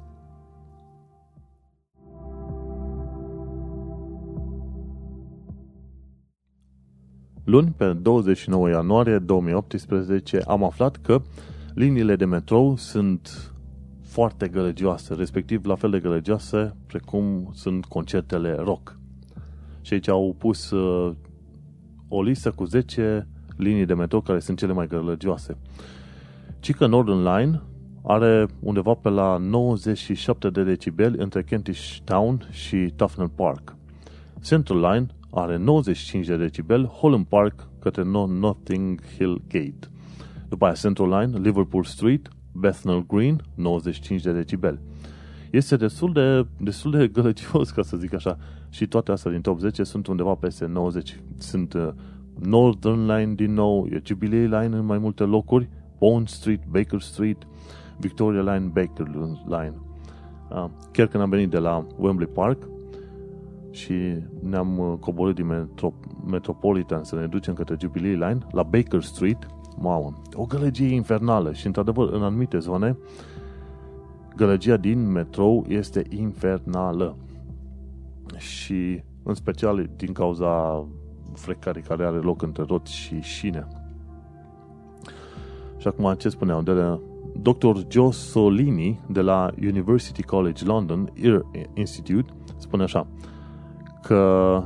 [7.43, 11.21] Luni, pe 29 ianuarie 2018, am aflat că
[11.73, 13.52] liniile de metrou sunt
[14.13, 18.99] foarte gălăgioase, respectiv la fel de gălăgioase precum sunt concertele rock.
[19.81, 21.15] Și aici au pus uh,
[22.07, 25.57] o listă cu 10 linii de metrou care sunt cele mai gălăgioase.
[26.59, 27.61] Ci că Northern Line
[28.03, 33.75] are undeva pe la 97 de decibeli între Kentish Town și Tufnell Park.
[34.43, 39.89] Central Line are 95 de decibel, Holland Park către Notting Hill Gate.
[40.49, 44.79] După aia Central Line, Liverpool Street, Bethnal Green, 95 de decibel.
[45.51, 48.37] Este destul de, destul de gălăgios, ca să zic așa.
[48.69, 51.19] Și toate astea din top 10 sunt undeva peste 90.
[51.37, 51.89] Sunt uh,
[52.39, 57.47] Northern Line din nou, e Jubilee Line în mai multe locuri, Bond Street, Baker Street,
[57.97, 59.07] Victoria Line, Baker
[59.45, 59.73] Line.
[60.49, 62.67] Uh, chiar când am venit de la Wembley Park,
[63.73, 63.93] și
[64.39, 69.47] ne-am uh, coborât din Metro- Metropolitan să ne ducem către Jubilee Line, la Baker Street,
[69.79, 72.97] mamă, o gălăgie infernală și într-adevăr în anumite zone
[74.35, 77.15] gălăgia din metrou este infernală
[78.37, 80.85] și în special din cauza
[81.33, 83.67] frecării care are loc între roți și șine.
[85.77, 86.61] Și acum ce spuneau?
[86.61, 86.99] De la
[87.41, 87.77] Dr.
[87.89, 93.07] Joe Solini de la University College London Ear Institute spune așa
[94.01, 94.63] că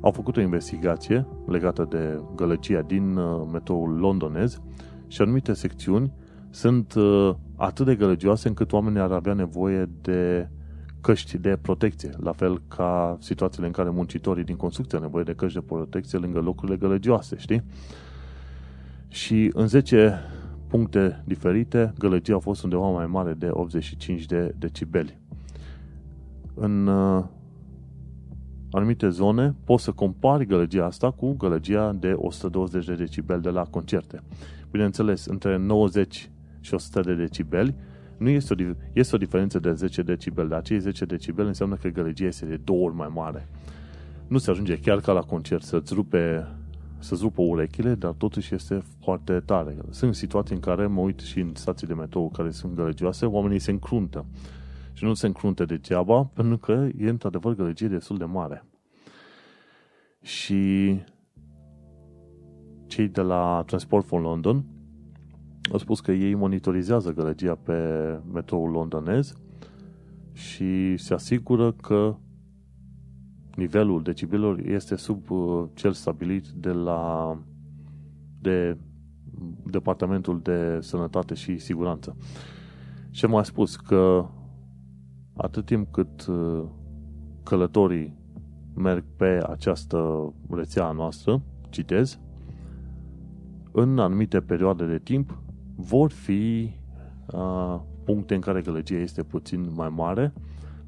[0.00, 4.60] au făcut o investigație legată de gălăgia din uh, metroul londonez
[5.06, 6.12] și anumite secțiuni
[6.50, 10.48] sunt uh, atât de gălăgioase încât oamenii ar avea nevoie de
[11.00, 15.34] căști de protecție, la fel ca situațiile în care muncitorii din construcție au nevoie de
[15.34, 17.62] căști de protecție lângă locurile gălăgioase, știi?
[19.08, 20.20] Și în 10
[20.66, 25.18] puncte diferite, gălăgia a fost undeva mai mare de 85 de decibeli.
[26.54, 27.24] În uh,
[28.70, 33.64] anumite zone poți să compari gălăgia asta cu gălăgia de 120 de decibeli de la
[33.64, 34.22] concerte.
[34.70, 37.74] Bineînțeles, între 90 și 100 de decibeli
[38.16, 41.88] nu este o, este o diferență de 10 decibeli, dar acei 10 decibeli înseamnă că
[41.88, 43.48] gălăgia este de două ori mai mare.
[44.26, 46.46] Nu se ajunge chiar ca la concert să-ți rupe
[46.98, 49.76] să-ți rupă urechile, dar totuși este foarte tare.
[49.90, 53.58] Sunt situații în care mă uit și în stații de metrou care sunt gălăgioase, oamenii
[53.58, 54.24] se încruntă
[54.98, 58.64] și nu se încrunte degeaba, pentru că e într-adevăr gălăgie destul de mare.
[60.20, 60.94] Și
[62.86, 64.64] cei de la Transport for London
[65.72, 67.74] au spus că ei monitorizează gălăgia pe
[68.32, 69.34] metroul londonez
[70.32, 72.16] și se asigură că
[73.54, 77.32] nivelul decibelor este sub uh, cel stabilit de la
[78.40, 78.78] de
[79.64, 82.16] Departamentul de Sănătate și Siguranță.
[83.10, 84.28] Și mai spus că
[85.38, 86.62] atât timp cât uh,
[87.42, 88.16] călătorii
[88.74, 92.18] merg pe această rețea noastră, citez,
[93.72, 95.38] în anumite perioade de timp
[95.76, 96.70] vor fi
[97.32, 100.32] uh, puncte în care gălăgia este puțin mai mare,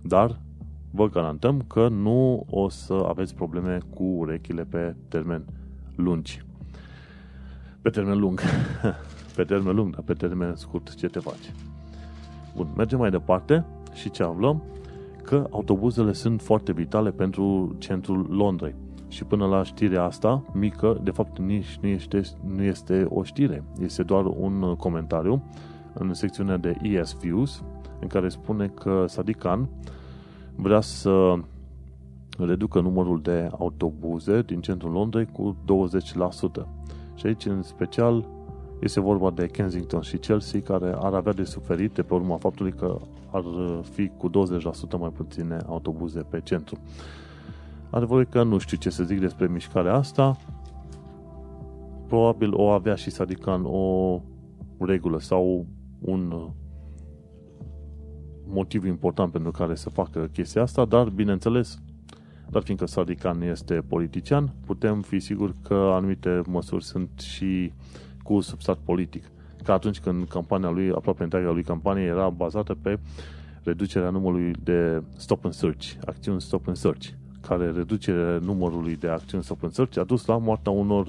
[0.03, 0.41] dar
[0.91, 5.45] vă garantăm că nu o să aveți probleme cu urechile pe termen
[5.97, 6.45] lungi.
[7.83, 8.41] Pe termen lung.
[9.37, 11.53] pe termen lung, dar pe termen scurt ce te faci?
[12.57, 14.63] Bun, mergem mai departe și ce aflăm?
[15.23, 18.75] Că autobuzele sunt foarte vitale pentru centrul Londrei.
[19.09, 23.65] Și până la știrea asta, mică, de fapt nici nu este, nu este o știre,
[23.81, 25.43] este doar un comentariu
[25.93, 27.65] în secțiunea de ES Views,
[28.01, 29.69] în care spune că Sadiq Khan
[30.55, 31.35] vrea să
[32.39, 35.57] reducă numărul de autobuze din centrul Londrei cu
[36.63, 36.67] 20%.
[37.15, 38.29] Și aici, în special,
[38.81, 42.73] este vorba de Kensington și Chelsea, care ar avea de suferit de pe urma faptului
[42.73, 42.97] că
[43.33, 43.45] ar
[43.91, 44.33] fi cu 20%
[44.99, 46.79] mai puține autobuze pe centru.
[47.91, 50.37] Adevărul că nu știu ce să zic despre mișcarea asta.
[52.07, 54.21] Probabil o avea și Sadikan o
[54.79, 55.67] regulă sau
[56.01, 56.51] un
[58.47, 61.83] motiv important pentru care să facă chestia asta, dar bineînțeles,
[62.49, 67.73] dar fiindcă Sadikan este politician, putem fi siguri că anumite măsuri sunt și
[68.23, 69.25] cu substat politic.
[69.65, 72.99] Ca atunci când campania lui, aproape întreaga lui campanie, era bazată pe
[73.63, 77.09] reducerea numărului de stop and search, acțiuni stop and search,
[77.41, 81.07] care reducerea numărului de acțiuni stop and search a dus la moartea unor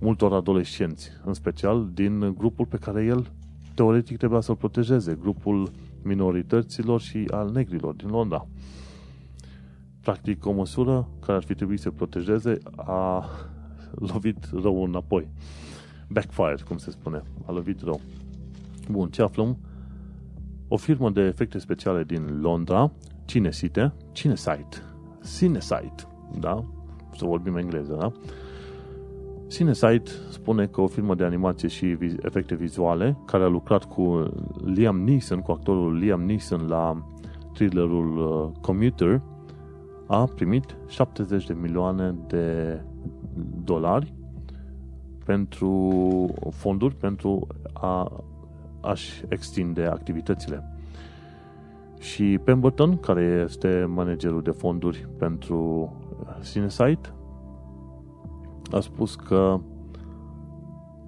[0.00, 3.26] multor adolescenți, în special din grupul pe care el
[3.74, 5.70] teoretic trebuia să-l protejeze, grupul
[6.02, 8.46] minorităților și al negrilor din Londra.
[10.00, 13.24] Practic, o măsură care ar fi trebuit să protejeze a
[14.12, 15.28] lovit rău înapoi.
[16.08, 17.22] Backfire, cum se spune.
[17.46, 18.00] A lovit rău.
[18.90, 19.56] Bun, ce aflăm?
[20.68, 22.92] O firmă de efecte speciale din Londra,
[23.24, 24.82] Cinesite, Cinesite,
[25.38, 26.06] Cinesite,
[26.40, 26.64] da?
[27.16, 28.12] Să vorbim engleză, da?
[29.48, 34.32] Cinesite spune că o firmă de animație și efecte vizuale, care a lucrat cu
[34.64, 37.06] Liam Neeson, cu actorul Liam Neeson la
[37.52, 39.22] thrillerul uh, Commuter,
[40.06, 42.80] a primit 70 de milioane de
[43.64, 44.14] dolari
[45.26, 48.24] pentru fonduri pentru a,
[48.80, 50.70] a-și extinde activitățile.
[51.98, 55.92] Și Pemberton, care este managerul de fonduri pentru
[56.50, 57.12] Cinesite,
[58.72, 59.60] a spus că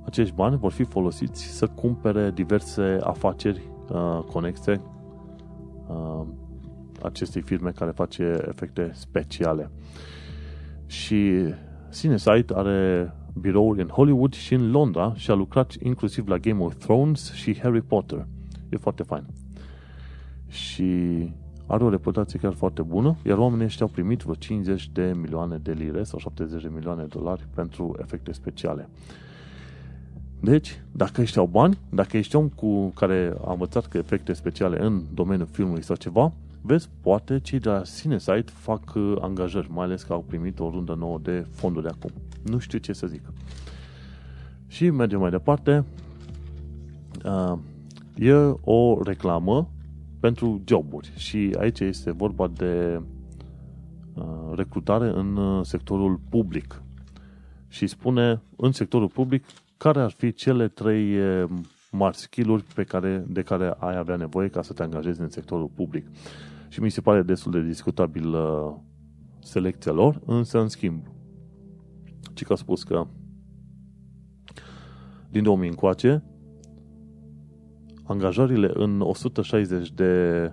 [0.04, 4.80] acești bani vor fi folosiți să cumpere diverse afaceri uh, conexe
[5.88, 6.26] uh,
[7.02, 9.70] acestei firme care face efecte speciale.
[10.86, 11.44] Și
[11.92, 16.74] Cinesite are birouri în Hollywood și în Londra și a lucrat inclusiv la Game of
[16.74, 18.26] Thrones și Harry Potter.
[18.68, 19.26] E foarte fain.
[20.48, 20.84] Și
[21.66, 25.56] are o reputație chiar foarte bună, iar oamenii ăștia au primit vreo 50 de milioane
[25.56, 28.88] de lire sau 70 de milioane de dolari pentru efecte speciale.
[30.40, 34.84] Deci, dacă ești au bani, dacă ești om cu care a învățat că efecte speciale
[34.84, 39.84] în domeniul filmului sau ceva, vezi, poate cei de la Cinesite fac uh, angajări, mai
[39.84, 42.10] ales că au primit o rundă nouă de fonduri acum.
[42.42, 43.22] Nu știu ce să zic.
[44.66, 45.84] Și mergem mai departe.
[47.24, 47.58] Uh,
[48.14, 49.70] e o reclamă
[50.20, 53.00] pentru joburi și aici este vorba de
[54.14, 56.82] uh, recrutare în uh, sectorul public.
[57.68, 59.44] Și spune în sectorul public
[59.76, 61.50] care ar fi cele trei uh,
[61.90, 65.70] mari skill pe care, de care ai avea nevoie ca să te angajezi în sectorul
[65.74, 66.06] public.
[66.68, 68.74] Și mi se pare destul de discutabil uh,
[69.38, 71.02] selecția lor, însă în schimb,
[72.34, 73.06] ci că a spus că
[75.30, 76.24] din 2000 încoace,
[78.04, 80.52] angajările în 160 de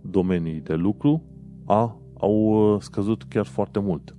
[0.00, 1.22] domenii de lucru
[1.66, 2.34] a, au
[2.74, 4.16] uh, scăzut chiar foarte mult.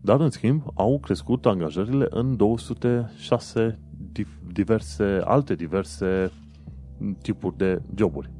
[0.00, 3.78] Dar, în schimb, au crescut angajările în 206
[4.52, 6.30] diverse, alte diverse
[7.22, 8.30] tipuri de joburi.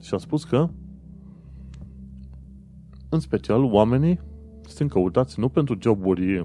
[0.00, 0.68] Și a spus că,
[3.08, 4.20] în special, oamenii
[4.66, 6.42] sunt căutați nu pentru joburi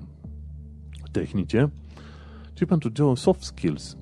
[1.12, 1.72] tehnice,
[2.54, 3.98] ci pentru soft skills,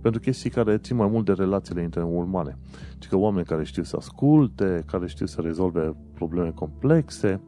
[0.00, 2.58] pentru chestii care țin mai mult de relațiile interumane.
[2.98, 7.40] Ci că oameni care știu să asculte, care știu să rezolve probleme complexe,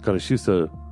[0.00, 0.87] care știu să uh,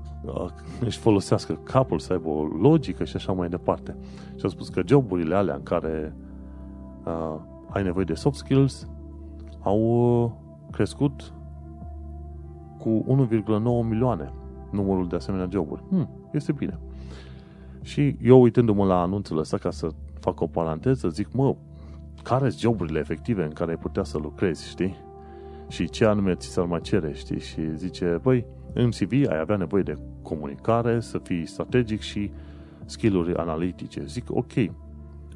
[0.81, 3.97] își folosească capul, să aibă o logică și așa mai departe.
[4.35, 6.17] Și au spus că joburile alea în care
[7.05, 8.89] uh, ai nevoie de soft skills
[9.61, 9.81] au
[10.23, 10.31] uh,
[10.71, 11.33] crescut
[12.79, 14.33] cu 1,9 milioane
[14.71, 15.83] numărul de asemenea joburi.
[15.89, 16.79] Hmm, este bine.
[17.83, 19.89] Și eu uitându-mă la anunțul ăsta ca să
[20.21, 21.57] fac o paranteză, zic, mă,
[22.23, 24.97] care sunt joburile efective în care ai putea să lucrezi, știi?
[25.69, 27.41] Și ce anume ți s-ar mai cere, știi?
[27.41, 28.47] Și zice, băi,
[28.83, 32.31] în CV ai avea nevoie de comunicare, să fii strategic și
[32.85, 34.05] skill-uri analitice.
[34.05, 34.53] Zic, ok.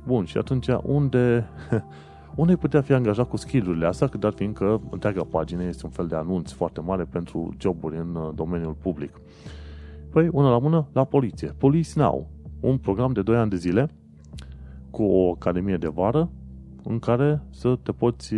[0.07, 1.49] Bun, și atunci unde,
[2.37, 6.07] unde putea fi angajat cu skill-urile astea, că dar fiindcă întreaga pagină este un fel
[6.07, 9.21] de anunț foarte mare pentru joburi în uh, domeniul public.
[10.11, 11.49] Păi, una la mână, la poliție.
[11.49, 12.31] Police Now,
[12.61, 13.91] un program de 2 ani de zile
[14.91, 16.31] cu o academie de vară
[16.85, 18.35] în care să te poți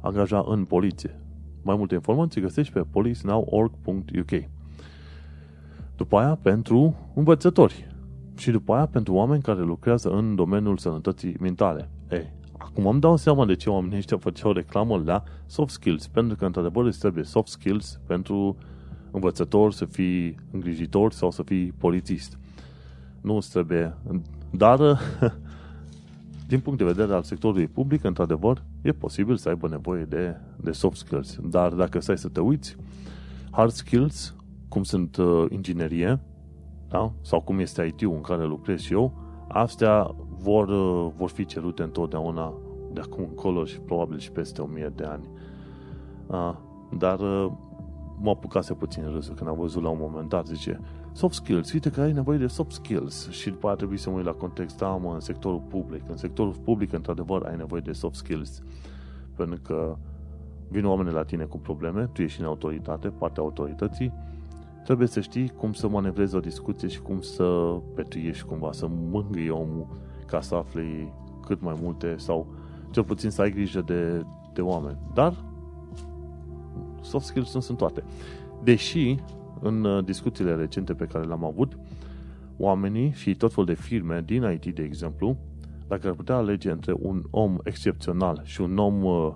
[0.00, 1.20] angaja în poliție.
[1.66, 4.48] Mai multe informații găsești pe policenow.org.uk
[5.96, 7.86] După aia pentru învățători
[8.36, 11.88] și după aia pentru oameni care lucrează în domeniul sănătății mentale.
[12.10, 16.36] Ei, acum îmi dau seama de ce oamenii ăștia făceau reclamă la soft skills, pentru
[16.36, 18.56] că într-adevăr îți trebuie soft skills pentru
[19.10, 22.38] învățător, să fii îngrijitor sau să fii polițist.
[23.20, 23.94] Nu îți trebuie.
[24.50, 24.78] Dar,
[26.46, 30.72] din punct de vedere al sectorului public, într-adevăr, e posibil să aibă nevoie de, de
[30.72, 31.38] soft skills.
[31.42, 32.76] Dar dacă stai să te uiți,
[33.50, 34.34] hard skills,
[34.68, 36.20] cum sunt uh, inginerie,
[36.88, 37.12] da?
[37.20, 39.12] sau cum este IT-ul în care lucrez și eu,
[39.48, 42.54] astea vor, uh, vor fi cerute întotdeauna
[42.92, 45.28] de acum încolo și probabil și peste 1000 de ani.
[46.26, 46.54] Uh,
[46.98, 47.52] dar uh,
[48.20, 50.80] m-a apucase puțin râsul când am văzut la un moment dat, zice,
[51.12, 54.16] soft skills, uite că ai nevoie de soft skills și după aia trebuie să mă
[54.16, 56.02] uit la context, da, mă, în sectorul public.
[56.08, 58.62] În sectorul public, într-adevăr, ai nevoie de soft skills.
[59.36, 59.96] Pentru că
[60.68, 64.12] vin oamenii la tine cu probleme, tu ești în autoritate, partea autorității,
[64.84, 69.50] trebuie să știi cum să manevrezi o discuție și cum să petuiești cumva, să mângâi
[69.50, 69.86] omul
[70.26, 71.12] ca să afli
[71.46, 72.46] cât mai multe sau
[72.90, 74.98] cel puțin să ai grijă de, de oameni.
[75.14, 75.34] Dar
[77.06, 78.02] soft skills nu sunt toate.
[78.62, 79.14] Deși,
[79.60, 81.78] în uh, discuțiile recente pe care le-am avut,
[82.56, 85.36] oamenii și tot fel de firme din IT, de exemplu,
[85.88, 89.32] dacă ar putea alege între un om excepțional și un om uh,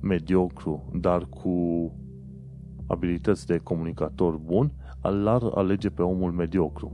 [0.00, 1.92] mediocru, dar cu
[2.86, 6.92] abilități de comunicator bun, l-ar alege pe omul mediocru.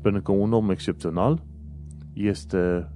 [0.00, 1.42] Pentru că un om excepțional
[2.12, 2.88] este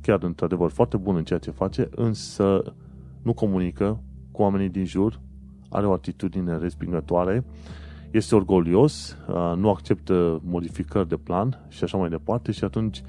[0.00, 2.74] chiar într-adevăr foarte bun în ceea ce face, însă
[3.22, 5.20] nu comunică cu oamenii din jur,
[5.74, 7.44] are o atitudine respingătoare,
[8.10, 9.16] este orgolios,
[9.56, 13.02] nu acceptă modificări de plan și așa mai departe și atunci,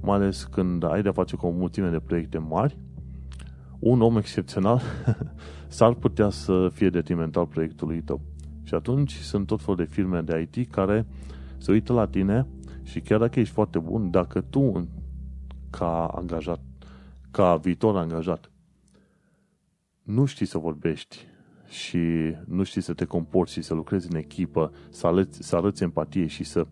[0.00, 2.76] mai ales când ai de-a face cu o mulțime de proiecte mari,
[3.78, 4.80] un om excepțional
[5.68, 8.20] s-ar putea să fie detrimental proiectului tău.
[8.62, 11.06] Și atunci sunt tot fel de firme de IT care
[11.58, 12.46] se uită la tine
[12.82, 14.88] și chiar dacă ești foarte bun, dacă tu
[15.70, 16.60] ca angajat,
[17.30, 18.50] ca viitor angajat,
[20.02, 21.30] nu știi să vorbești
[21.72, 25.82] și nu știi să te comporți și să lucrezi în echipă, să arăți, să arăți
[25.82, 26.66] empatie și să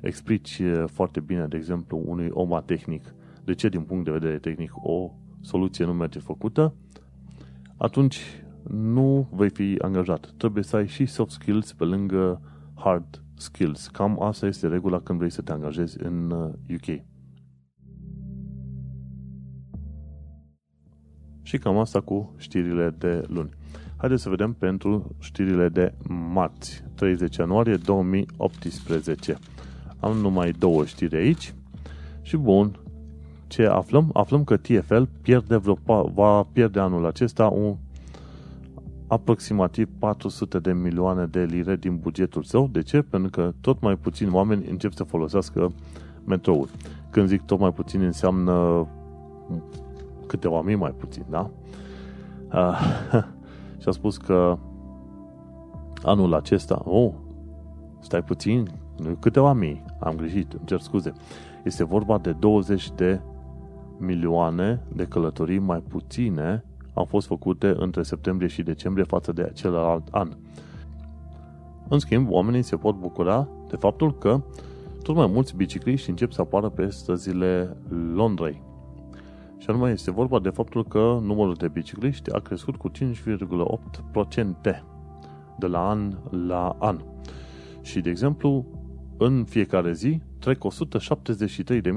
[0.00, 4.72] explici foarte bine, de exemplu, unui om tehnic de ce din punct de vedere tehnic
[4.74, 6.74] o soluție nu merge făcută,
[7.76, 8.20] atunci
[8.70, 10.34] nu vei fi angajat.
[10.36, 12.40] Trebuie să ai și soft skills pe lângă
[12.74, 13.86] hard skills.
[13.86, 16.30] Cam asta este regula când vrei să te angajezi în
[16.74, 16.86] UK.
[16.86, 17.00] Uh,
[21.42, 23.50] și cam asta cu știrile de luni.
[23.96, 25.94] Haideți să vedem pentru știrile de
[26.32, 29.38] marți, 30 ianuarie 2018.
[30.00, 31.54] Am numai două știri aici.
[32.22, 32.80] Și bun,
[33.46, 34.10] ce aflăm?
[34.12, 35.78] Aflăm că TFL pierde vreo,
[36.14, 37.76] va pierde anul acesta un
[39.06, 42.68] aproximativ 400 de milioane de lire din bugetul său.
[42.72, 43.02] De ce?
[43.02, 45.72] Pentru că tot mai puțini oameni încep să folosească
[46.24, 46.68] metroul.
[47.10, 48.86] Când zic tot mai puțin înseamnă
[50.26, 51.50] câteva mii mai puțin, da?
[52.52, 53.24] Uh,
[53.78, 54.58] și a spus că
[56.02, 57.12] anul acesta, oh,
[58.00, 61.12] stai puțin, nu câteva mii, am greșit, îmi cer scuze.
[61.64, 63.20] Este vorba de 20 de
[63.98, 66.64] milioane de călătorii mai puține
[66.96, 70.28] au fost făcute între septembrie și decembrie față de celălalt an.
[71.88, 74.40] În schimb, oamenii se pot bucura de faptul că
[75.02, 77.76] tot mai mulți bicicliști încep să apară pe străzile
[78.14, 78.62] Londrei.
[79.58, 82.94] Și anume este vorba de faptul că numărul de bicicliști a crescut cu 5,8%
[85.58, 86.98] de la an la an.
[87.82, 88.66] Și, de exemplu,
[89.16, 90.64] în fiecare zi trec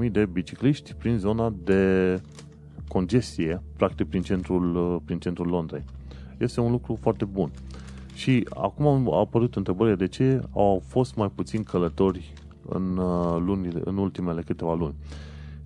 [0.04, 2.16] 173.000 de bicicliști prin zona de
[2.88, 5.84] congestie, practic prin centrul, prin centrul Londrei.
[6.38, 7.50] Este un lucru foarte bun.
[8.14, 12.32] Și acum au apărut întrebările de ce au fost mai puțini călători
[12.68, 14.94] în, uh, lunile, în ultimele câteva luni.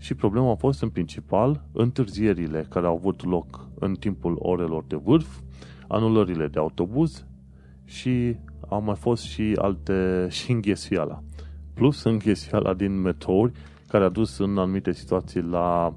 [0.05, 4.97] Și problema a fost în principal întârzierile care au avut loc în timpul orelor de
[4.97, 5.39] vârf,
[5.89, 7.25] anulările de autobuz
[7.85, 8.37] și
[8.69, 9.95] au mai fost și alte
[10.31, 11.23] și înghesuiala.
[11.75, 13.53] Plus înghesuiala din metrouri
[13.89, 15.95] care a dus în anumite situații la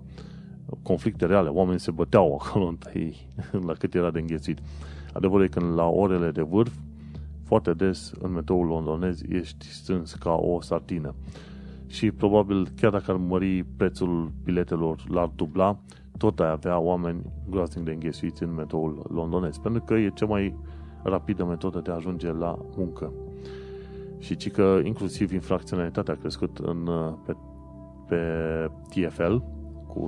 [0.81, 1.49] conflicte reale.
[1.49, 3.27] Oamenii se băteau acolo întâi
[3.65, 4.59] la cât era de înghețit.
[5.13, 6.71] Adevărul e că la orele de vârf,
[7.43, 11.15] foarte des în metroul londonez ești strâns ca o sartină.
[11.88, 15.79] Și probabil chiar dacă ar mări prețul biletelor, l-ar dubla,
[16.17, 19.57] tot ai avea oameni groaznic de înghesuiți în metroul londonez.
[19.57, 20.55] Pentru că e cea mai
[21.03, 23.13] rapidă metodă de a ajunge la muncă.
[24.19, 26.89] Și ci că inclusiv infracționalitatea a crescut în,
[27.25, 27.35] pe
[28.07, 29.35] pe TFL
[29.88, 30.07] cu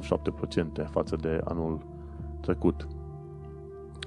[0.84, 1.86] 7% față de anul
[2.41, 2.88] trecut.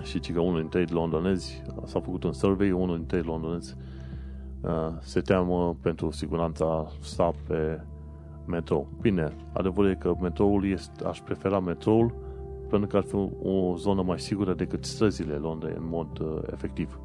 [0.02, 3.76] Și ci că unul dintre ei londonezi, s-a făcut un survey, unul dintre ei londonezi
[3.78, 4.01] uh,
[5.00, 7.80] se teamă pentru siguranța sa pe
[8.46, 8.88] metrou.
[9.00, 12.14] Bine, adevărul e că metroul este, aș prefera metroul
[12.68, 17.00] pentru că ar fi o zonă mai sigură decât străzile Londrei în mod uh, efectiv.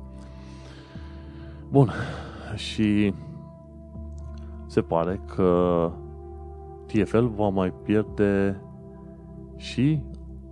[1.69, 1.91] Bun,
[2.55, 3.13] și
[4.65, 5.91] se pare că
[6.85, 8.61] TFL va mai pierde
[9.55, 10.03] și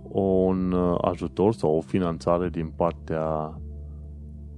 [0.08, 3.58] un uh, ajutor sau o finanțare din partea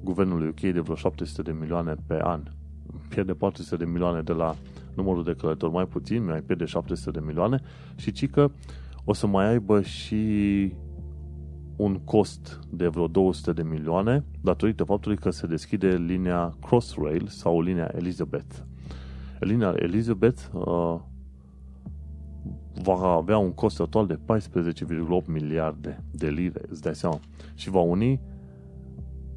[0.08, 2.42] guvernului UK de vreo 700 de milioane pe an.
[3.08, 4.56] Pierde 400 de milioane de la
[4.94, 7.60] numărul de călători mai puțin, mai pierde 700 de milioane
[7.96, 8.50] și ci că
[9.04, 10.72] o să mai aibă și
[11.76, 17.60] un cost de vreo 200 de milioane datorită faptului că se deschide linia Crossrail sau
[17.60, 18.54] linia Elizabeth.
[19.38, 21.00] Linia Elizabeth uh,
[22.82, 24.18] va avea un cost total de
[25.22, 27.20] 14,8 miliarde de lire, îți dai seama,
[27.54, 28.20] și va uni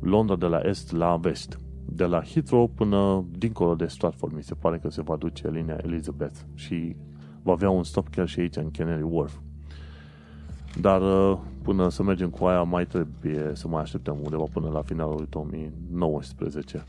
[0.02, 1.60] Londra de la est la vest.
[1.86, 5.80] De la Heathrow până dincolo de Stratford, mi se pare că se va duce linia
[5.84, 6.96] Elizabeth și
[7.44, 9.38] va avea un stop chiar și aici în Canary Wharf.
[10.80, 14.82] Dar uh, până să mergem cu aia mai trebuie să mai așteptăm undeva până la
[14.82, 16.86] finalul 2019.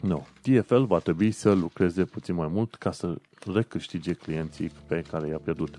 [0.00, 0.26] Nu.
[0.42, 3.16] TFL va trebui să lucreze puțin mai mult ca să
[3.52, 5.78] recâștige clienții pe care i-a pierdut.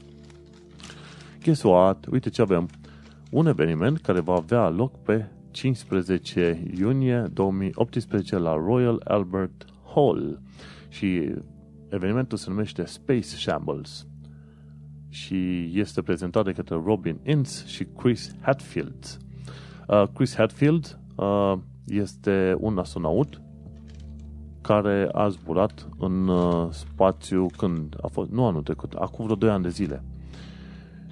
[1.43, 2.05] Guess what?
[2.05, 2.69] Uite ce avem.
[3.31, 10.41] Un eveniment care va avea loc pe 15 iunie 2018 la Royal Albert Hall
[10.89, 11.33] și
[11.89, 14.07] evenimentul se numește Space Shambles
[15.09, 19.17] și este prezentat de către Robin Ince și Chris Hatfield.
[19.87, 21.53] Uh, Chris Hatfield uh,
[21.85, 23.41] este un astronaut
[24.61, 29.49] care a zburat în uh, spațiu când a fost, nu anul trecut, acum vreo 2
[29.49, 30.03] ani de zile.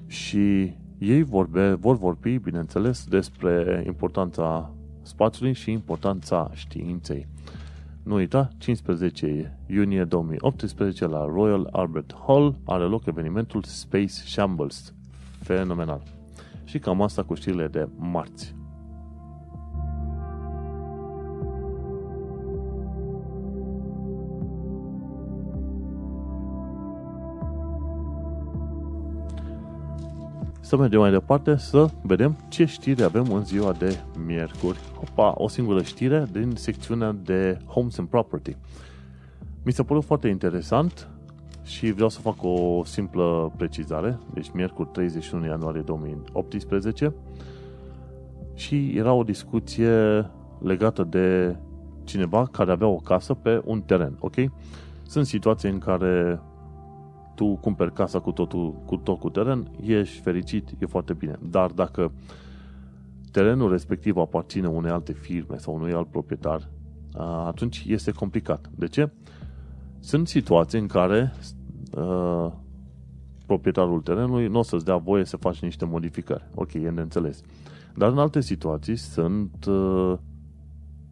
[0.08, 7.28] Și ei vorbe, vor vorbi, bineînțeles, despre importanța spațiului și importanța științei.
[8.04, 14.93] Nu uita, 15 iunie 2018 la Royal Albert Hall are loc evenimentul Space Shambles.
[15.41, 16.04] Fenomenal.
[16.64, 18.59] Și cam asta cu știrile de marți.
[30.70, 34.80] Să mergem mai departe să vedem ce știri avem în ziua de miercuri.
[35.01, 38.55] Opa, o singură știre din secțiunea de Homes and Property.
[39.63, 41.07] Mi s-a părut foarte interesant
[41.63, 44.20] și vreau să fac o simplă precizare.
[44.34, 47.13] Deci miercuri 31 ianuarie 2018
[48.53, 50.26] și era o discuție
[50.59, 51.55] legată de
[52.03, 54.36] cineva care avea o casă pe un teren, ok?
[55.07, 56.39] Sunt situații în care
[57.40, 61.40] tu cumperi casa cu, totul, cu tot cu teren, ești fericit, e foarte bine.
[61.50, 62.12] Dar dacă
[63.32, 66.70] terenul respectiv aparține unei alte firme sau unui alt proprietar,
[67.46, 68.70] atunci este complicat.
[68.76, 69.12] De ce?
[70.00, 71.34] Sunt situații în care
[71.92, 72.52] uh,
[73.46, 76.50] proprietarul terenului nu o să-ți dea voie să faci niște modificări.
[76.56, 77.42] Ok, e de înțeles.
[77.96, 80.18] Dar în alte situații sunt uh,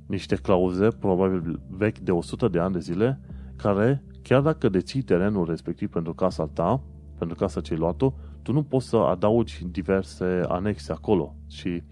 [0.05, 3.19] niște clauze, probabil vechi de 100 de ani de zile,
[3.55, 6.81] care Chiar dacă deții terenul respectiv pentru casa ta,
[7.17, 11.35] pentru casa ce ai luat-o, tu nu poți să adaugi diverse anexe acolo.
[11.47, 11.83] Și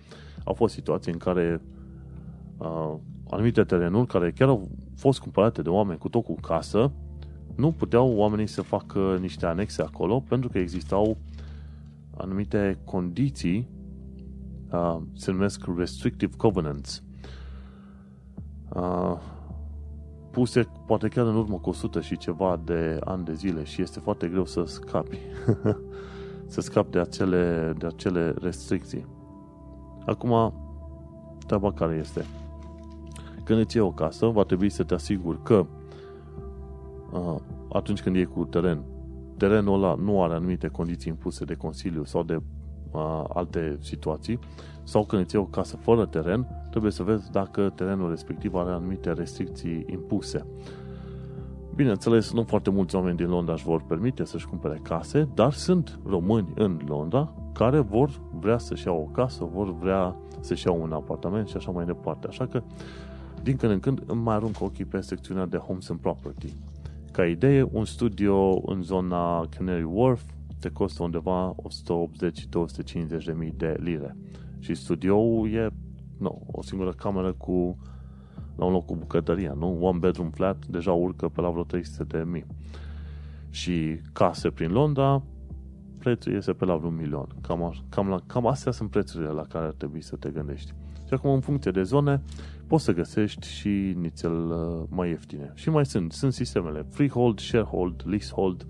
[0.44, 1.62] au fost situații în care
[2.58, 2.94] uh,
[3.30, 6.92] anumite terenuri care chiar au fost cumpărate de oameni cu tot cu casă,
[7.56, 11.18] nu puteau oamenii să facă niște anexe acolo pentru că existau
[12.18, 13.68] anumite condiții,
[14.72, 17.04] uh, se numesc restrictive covenants.
[18.74, 19.18] Uh,
[20.36, 24.00] puse poate chiar în urmă cu 100 și ceva de ani de zile și este
[24.00, 25.18] foarte greu să scapi.
[26.54, 29.06] să scapi de acele, de acele restricții.
[30.06, 30.54] Acum,
[31.46, 32.26] treaba care este?
[33.44, 35.66] Când îți iei o casă, va trebui să te asiguri că
[37.12, 37.36] uh,
[37.74, 38.84] atunci când iei cu teren,
[39.38, 42.42] terenul ăla nu are anumite condiții impuse de Consiliu sau de uh,
[43.34, 44.40] alte situații,
[44.84, 48.72] sau când îți iei o casă fără teren, trebuie să vezi dacă terenul respectiv are
[48.72, 50.46] anumite restricții impuse.
[51.76, 56.00] Bineînțeles, nu foarte mulți oameni din Londra își vor permite să-și cumpere case, dar sunt
[56.06, 60.92] români în Londra care vor vrea să-și iau o casă, vor vrea să-și iau un
[60.92, 62.28] apartament și așa mai departe.
[62.28, 62.64] Așa că,
[63.44, 66.54] din când în când, îmi mai arunc ochii pe secțiunea de Homes and Property.
[67.12, 70.24] Ca idee, un studio în zona Canary Wharf
[70.66, 74.18] te costă undeva 180-250 de mii de lire.
[74.60, 75.70] Și studioul e
[76.18, 77.78] nu, o singură cameră cu
[78.56, 79.78] la un loc cu bucătăria, nu?
[79.82, 82.46] One bedroom flat deja urcă pe la vreo 300 de mii.
[83.50, 85.24] și case prin Londra,
[86.00, 87.28] prețul este pe la un milion.
[87.42, 90.72] Cam, cam, la, cam astea sunt prețurile la care ar trebui să te gândești.
[91.08, 92.22] Și acum, în funcție de zone,
[92.68, 95.52] poți să găsești și nițel uh, mai ieftine.
[95.56, 98.66] Și mai sunt, sunt sistemele freehold, sharehold, leasehold.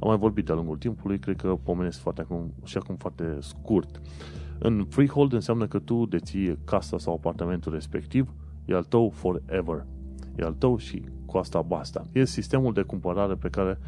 [0.00, 4.00] Am mai vorbit de-a lungul timpului, cred că pomenesc foarte acum, și acum foarte scurt.
[4.58, 8.34] În freehold înseamnă că tu deții casa sau apartamentul respectiv,
[8.64, 9.86] e al tău forever.
[10.36, 12.02] E al tău și cu asta basta.
[12.12, 13.78] E sistemul de cumpărare pe care,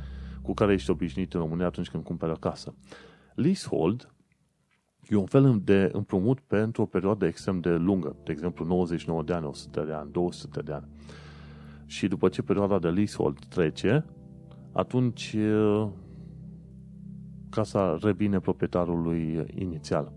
[0.42, 2.74] cu care ești obișnuit în România atunci când cumperi o casă.
[3.34, 4.14] Leasehold
[5.08, 9.32] e un fel de împrumut pentru o perioadă extrem de lungă, de exemplu 99 de
[9.32, 10.86] ani, 100 de ani, 200 de ani.
[11.86, 14.04] Și după ce perioada de leasehold trece,
[14.72, 15.36] atunci
[17.52, 20.12] casa revine proprietarului inițial.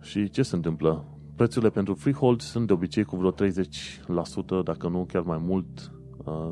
[0.00, 1.04] Și ce se întâmplă?
[1.36, 5.92] Prețurile pentru freehold sunt de obicei cu vreo 30%, dacă nu chiar mai mult,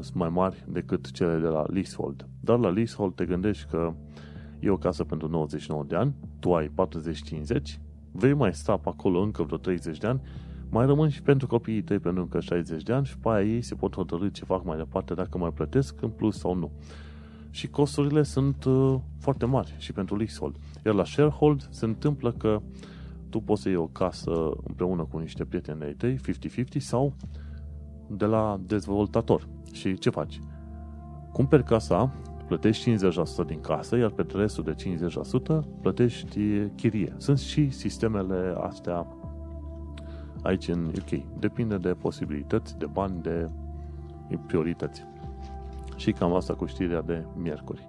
[0.01, 2.29] sunt mai mari decât cele de la leasehold.
[2.41, 3.95] Dar la leasehold te gândești că
[4.61, 7.79] e o casă pentru 99 de ani, tu ai 40-50,
[8.13, 10.21] vei mai sta pe acolo încă vreo 30 de ani,
[10.71, 13.63] mai rămân și pentru copiii tăi pentru încă 60 de ani și pe aia ei
[13.63, 16.71] se pot hotărâ ce fac mai departe dacă mai plătesc în plus sau nu.
[17.57, 20.57] Și costurile sunt uh, foarte mari și pentru leasehold.
[20.85, 22.61] Iar la sharehold se întâmplă că
[23.31, 24.31] tu poți să iei o casă
[24.67, 26.19] împreună cu niște prieteni ai tăi,
[26.75, 27.15] 50-50, sau
[28.09, 29.49] de la dezvoltator.
[29.73, 30.41] Și ce faci?
[31.33, 32.13] Cumperi casa,
[32.47, 32.97] plătești 50%
[33.47, 34.99] din casă, iar pe restul de
[35.63, 36.41] 50% plătești
[36.75, 37.15] chirie.
[37.17, 39.07] Sunt și sistemele astea
[40.43, 41.39] aici în UK.
[41.39, 43.49] Depinde de posibilități, de bani, de
[44.47, 45.05] priorități.
[45.97, 47.89] Și cam asta cu știrea de miercuri.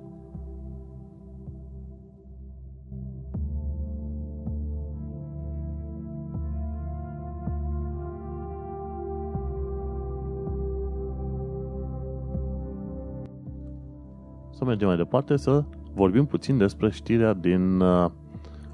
[14.58, 18.12] Să mergem mai departe să vorbim puțin despre știrea din 1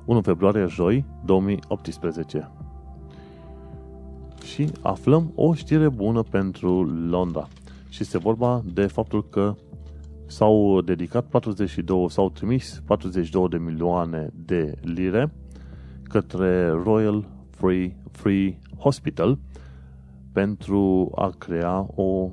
[0.05, 2.49] uh, februarie, joi, 2018.
[4.43, 7.47] Și aflăm o știre bună pentru Londra.
[7.93, 9.55] Și este vorba de faptul că
[10.25, 15.33] s-au dedicat 42, s-au trimis 42 de milioane de lire
[16.03, 19.39] către Royal Free, Free Hospital
[20.31, 22.29] pentru a crea o,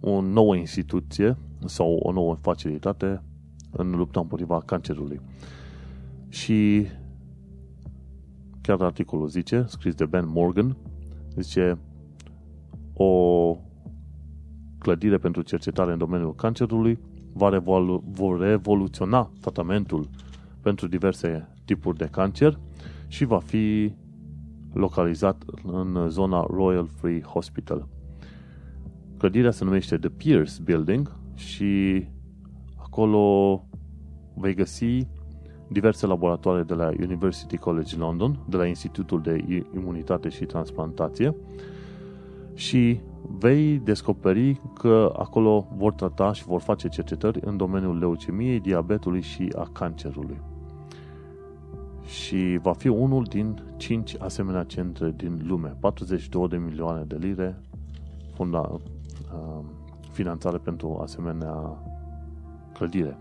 [0.00, 3.22] o nouă instituție sau o nouă facilitate
[3.70, 5.20] în lupta împotriva cancerului.
[6.28, 6.86] Și
[8.60, 10.76] chiar articolul zice, scris de Ben Morgan,
[11.36, 11.78] zice
[12.92, 13.56] o
[14.86, 16.98] clădire pentru cercetare în domeniul cancerului
[17.32, 20.08] va revolu- vor revoluționa tratamentul
[20.60, 22.58] pentru diverse tipuri de cancer
[23.06, 23.94] și va fi
[24.72, 27.88] localizat în zona Royal Free Hospital.
[29.16, 32.04] Clădirea se numește The Pierce Building și
[32.76, 33.64] acolo
[34.34, 35.06] vei găsi
[35.68, 41.34] diverse laboratoare de la University College London, de la Institutul de Imunitate și Transplantație
[42.54, 49.20] și vei descoperi că acolo vor trata și vor face cercetări în domeniul leucemiei, diabetului
[49.20, 50.40] și a cancerului.
[52.04, 55.76] Și va fi unul din cinci asemenea centre din lume.
[55.80, 57.60] 42 de milioane de lire
[58.34, 59.64] funda, uh,
[60.10, 61.82] finanțare pentru asemenea
[62.72, 63.18] clădire.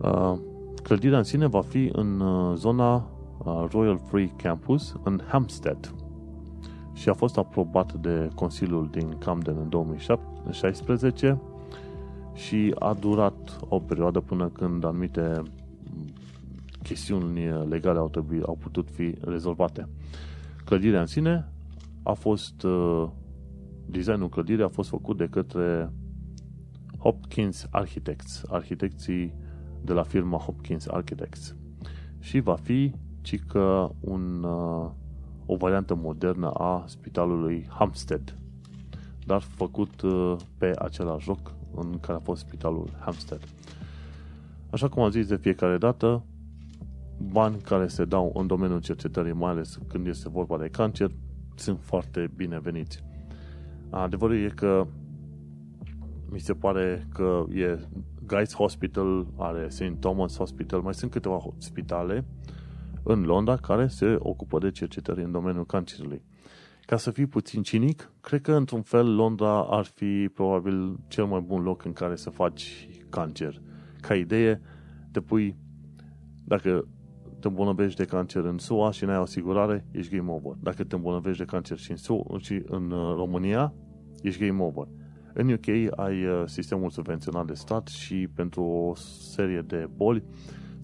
[0.00, 0.38] Uh,
[0.82, 5.94] clădirea în sine va fi în uh, zona uh, Royal Free Campus în Hampstead
[6.94, 11.40] și a fost aprobat de Consiliul din Camden în 2016
[12.34, 15.42] și a durat o perioadă până când anumite
[16.82, 19.88] chestiuni legale au, trebuit, au putut fi rezolvate.
[20.64, 21.48] Clădirea în sine
[22.02, 22.66] a fost
[23.86, 25.92] designul clădirii a fost făcut de către
[26.98, 29.34] Hopkins Architects, arhitecții
[29.82, 31.56] de la firma Hopkins Architects.
[32.18, 34.90] Și va fi ci că un, uh,
[35.46, 38.34] o variantă modernă a spitalului Hampstead,
[39.26, 43.40] dar făcut uh, pe același loc în care a fost spitalul Hampstead.
[44.70, 46.24] Așa cum am zis de fiecare dată,
[47.32, 51.10] bani care se dau în domeniul cercetării, mai ales când este vorba de cancer,
[51.54, 53.04] sunt foarte bineveniți.
[53.90, 54.86] Adevărul e că
[56.30, 57.78] mi se pare că e
[58.26, 59.92] Guy's Hospital, are St.
[60.00, 62.24] Thomas Hospital, mai sunt câteva spitale
[63.04, 66.22] în Londra care se ocupă de cercetări în domeniul cancerului.
[66.86, 71.40] Ca să fii puțin cinic, cred că într-un fel Londra ar fi probabil cel mai
[71.40, 73.60] bun loc în care să faci cancer.
[74.00, 74.60] Ca idee,
[75.12, 75.56] te pui,
[76.44, 76.88] dacă
[77.40, 80.52] te îmbolnăvești de cancer în SUA și n-ai asigurare, ești game over.
[80.60, 83.74] Dacă te îmbolnăvești de cancer și în, SUA, și în uh, România,
[84.22, 84.86] ești game over.
[85.32, 88.94] În UK ai uh, sistemul subvenționat de stat și pentru o
[89.34, 90.24] serie de boli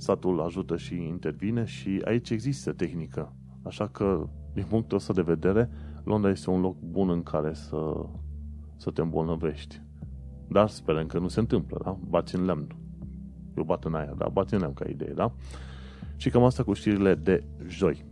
[0.01, 3.35] statul ajută și intervine și aici există tehnică.
[3.63, 5.71] Așa că, din punctul ăsta de vedere,
[6.05, 8.07] Londra este un loc bun în care să,
[8.77, 9.83] să te îmbolnăvești.
[10.49, 11.99] Dar sperăm că nu se întâmplă, da?
[12.09, 12.77] Bați în lemn.
[13.57, 14.29] Eu bat în aia, da?
[14.29, 15.33] Bați în lemn ca idee, da?
[16.17, 18.05] Și cam asta cu știrile de joi.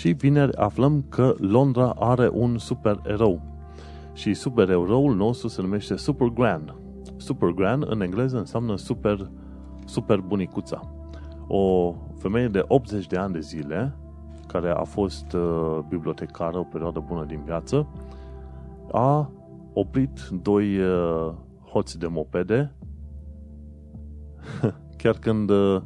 [0.00, 3.40] Și vineri aflăm că Londra are un super erou.
[4.12, 6.74] Și super eroul nostru se numește Super Grand.
[7.16, 9.30] Super Grand în engleză înseamnă super,
[9.84, 10.80] super bunicuța.
[11.46, 13.96] O femeie de 80 de ani de zile,
[14.46, 17.86] care a fost uh, bibliotecară o perioadă bună din viață,
[18.92, 19.30] a
[19.72, 21.32] oprit doi uh,
[21.70, 22.72] hoți de mopede
[25.02, 25.82] chiar când, uh,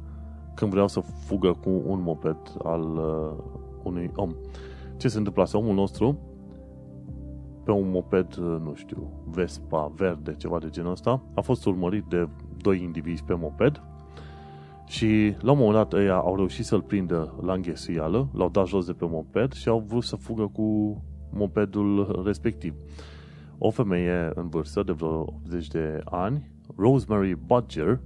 [0.54, 4.34] când vreau să fugă cu un moped al uh, unui om.
[4.96, 5.48] Ce se întâmplă?
[5.52, 6.18] Omul nostru,
[7.64, 12.28] pe un moped, nu știu, Vespa, verde, ceva de genul ăsta, a fost urmărit de
[12.56, 13.82] doi indivizi pe moped
[14.86, 18.86] și la un moment dat ei au reușit să-l prindă la înghesuială, l-au dat jos
[18.86, 22.74] de pe moped și au vrut să fugă cu mopedul respectiv.
[23.58, 28.00] O femeie în vârstă de vreo 80 de ani, Rosemary Budger,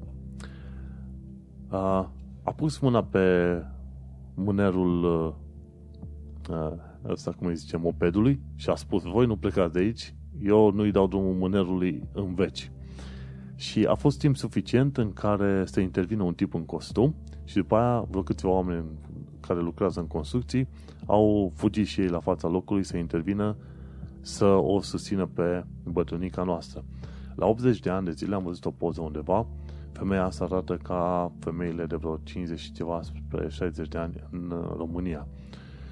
[1.69, 2.13] a,
[2.43, 3.27] a pus mâna pe
[4.35, 5.35] mânerul
[7.09, 10.91] ăsta, cum îi zice, mopedului și a spus, voi nu plecați de aici, eu nu-i
[10.91, 12.71] dau drumul mânerului în veci.
[13.55, 17.77] Și a fost timp suficient în care să intervină un tip în costum și după
[17.77, 18.85] aia vreo câțiva oameni
[19.41, 20.69] care lucrează în construcții
[21.07, 23.57] au fugit și ei la fața locului să intervină
[24.21, 26.85] să o susțină pe bătrânica noastră.
[27.35, 29.47] La 80 de ani de zile am văzut o poză undeva,
[29.93, 34.55] femeia asta arată ca femeile de vreo 50 și ceva spre 60 de ani în
[34.77, 35.27] România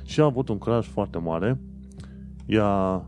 [0.07, 1.61] și a avut un curaj foarte mare.
[2.47, 3.03] Ea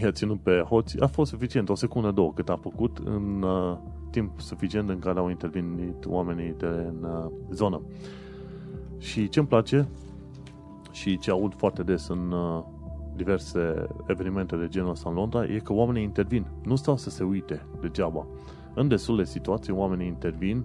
[0.00, 1.00] i-a ținut pe hoți.
[1.00, 3.76] A fost suficient, o secundă, două, cât a făcut în uh,
[4.10, 7.80] timp suficient în care au intervenit oamenii din uh, zonă.
[8.98, 9.88] Și ce îmi place
[10.90, 12.62] și ce aud foarte des în uh,
[13.16, 16.46] diverse evenimente de genul ăsta în Londra e că oamenii intervin.
[16.64, 18.26] Nu stau să se uite degeaba.
[18.74, 20.64] În destul de situații oamenii intervin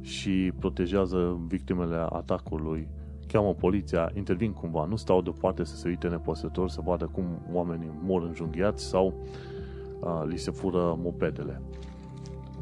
[0.00, 2.88] și protejează victimele atacului
[3.34, 7.90] cheamă poliția, intervin cumva, nu stau deoparte să se uite nepăsător, să vadă cum oamenii
[8.02, 9.14] mor înjunghiați sau
[10.00, 11.62] uh, li se fură mopedele.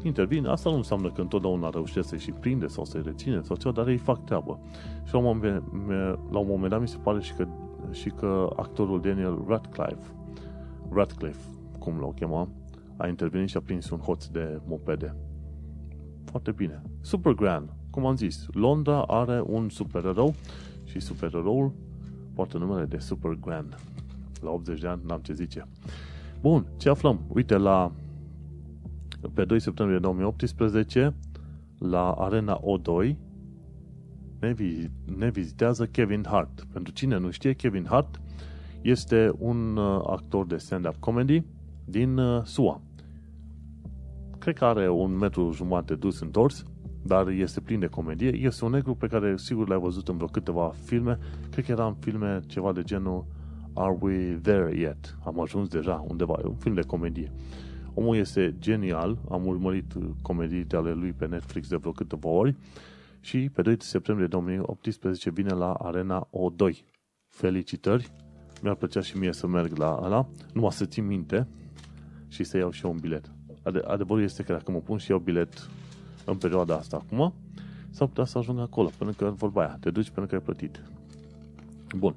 [0.03, 3.73] Intervin, asta nu înseamnă că întotdeauna reușesc să-i și prinde sau să-i reține sau ceva,
[3.73, 4.59] dar ei fac treabă.
[5.03, 5.63] Și la un moment,
[6.31, 7.47] la un moment dat mi se pare și că,
[7.91, 10.15] și că actorul Daniel Radcliffe,
[10.91, 11.49] Radcliffe,
[11.79, 12.47] cum l-au chemat,
[12.97, 15.15] a intervenit și a prins un hoț de mopede.
[16.25, 16.81] Foarte bine.
[17.01, 20.35] Super Grand cum am zis, Londra are un supererou
[20.85, 21.71] și supereroul
[22.33, 23.79] poartă numele de Super Grand.
[24.41, 25.67] La 80 de ani n-am ce zice.
[26.41, 27.19] Bun, ce aflăm?
[27.27, 27.91] Uite, la
[29.33, 31.13] pe 2 septembrie 2018
[31.77, 33.15] la Arena O2
[34.39, 34.55] ne,
[35.17, 36.67] ne vizitează Kevin Hart.
[36.71, 38.21] Pentru cine nu știe, Kevin Hart
[38.81, 41.43] este un uh, actor de stand-up comedy
[41.85, 42.81] din uh, SUA.
[44.37, 46.65] Cred că are un metru jumate dus întors
[47.05, 48.35] dar este plin de comedie.
[48.35, 51.19] Este un negru pe care sigur l-ai văzut în vreo câteva filme.
[51.51, 53.25] Cred că era în filme ceva de genul
[53.73, 55.17] Are We There Yet?
[55.25, 56.35] Am ajuns deja undeva.
[56.43, 57.31] E un film de comedie.
[57.93, 59.17] Omul este genial.
[59.29, 62.55] Am urmărit comedii ale lui pe Netflix de vreo câteva ori
[63.19, 66.75] și pe 2 septembrie 2018 vine la Arena O2.
[67.27, 68.11] Felicitări!
[68.61, 71.47] Mi-ar plăcea și mie să merg la ăla, numai să țin minte
[72.27, 73.31] și să iau și eu un bilet.
[73.87, 75.69] Adevărul este că dacă mă pun și iau bilet
[76.25, 77.33] în perioada asta acum,
[77.89, 80.83] s-ar putea să ajungă acolo, până că vorba aia, te duci până că ai plătit.
[81.97, 82.15] Bun.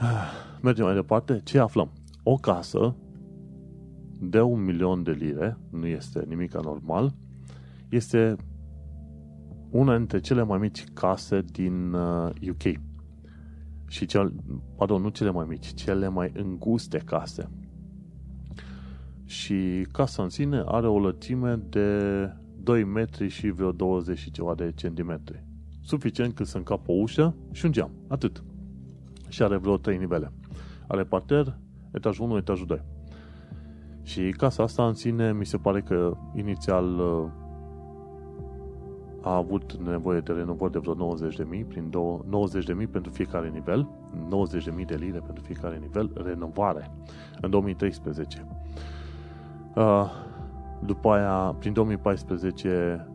[0.62, 1.40] Mergem mai departe.
[1.44, 1.90] Ce aflăm?
[2.22, 2.94] O casă
[4.20, 7.14] de un milion de lire, nu este nimic anormal,
[7.88, 8.36] este
[9.70, 12.64] una dintre cele mai mici case din UK.
[12.64, 12.74] Uh,
[13.88, 14.32] și cel,
[14.76, 17.50] pardon, nu cele mai mici, cele mai înguste case.
[19.24, 22.30] Și casa în sine are o lățime de
[22.62, 25.44] 2 metri și vreo 20 și ceva de centimetri.
[25.80, 27.90] Suficient cât să încapă o ușă și un geam.
[28.08, 28.42] Atât.
[29.28, 30.32] Și are vreo 3 nivele.
[30.88, 31.58] Are parter,
[31.92, 32.82] etajul 1, etajul 2.
[34.02, 37.30] Și casa asta în sine mi se pare că inițial uh,
[39.22, 41.92] a avut nevoie de renovări de vreo 90.000, prin
[42.86, 43.88] 90.000 pentru fiecare nivel,
[44.80, 46.90] 90.000 de lire pentru fiecare nivel, renovare,
[47.40, 48.46] în 2013.
[49.74, 50.10] Uh,
[50.84, 53.06] După aia, prin 2014,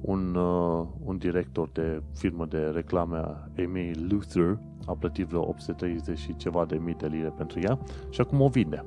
[0.00, 3.18] un, uh, un director de firmă de reclame,
[3.58, 7.78] Amy Luther, a plătit vreo 830 și ceva de mii de lire pentru ea
[8.10, 8.84] și acum o vinde.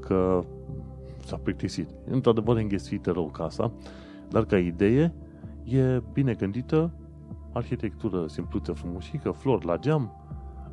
[0.00, 0.40] Că
[1.24, 1.88] s-a plictisit.
[2.06, 3.72] Într-adevăr, înghesuită rău casa,
[4.28, 5.14] dar ca idee
[5.64, 6.90] e bine gândită,
[7.52, 10.12] arhitectură simpluță, frumușică, flori la geam,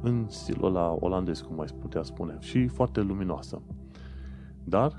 [0.02, 3.62] în stilul la olandez, cum mai putea spune, și foarte luminoasă.
[4.64, 4.94] Dar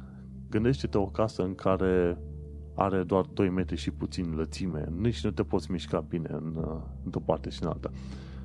[0.52, 2.18] gândește-te o casă în care
[2.74, 6.80] are doar 2 metri și puțin lățime, nici nu te poți mișca bine în, uh,
[7.04, 7.90] într-o parte și în alta.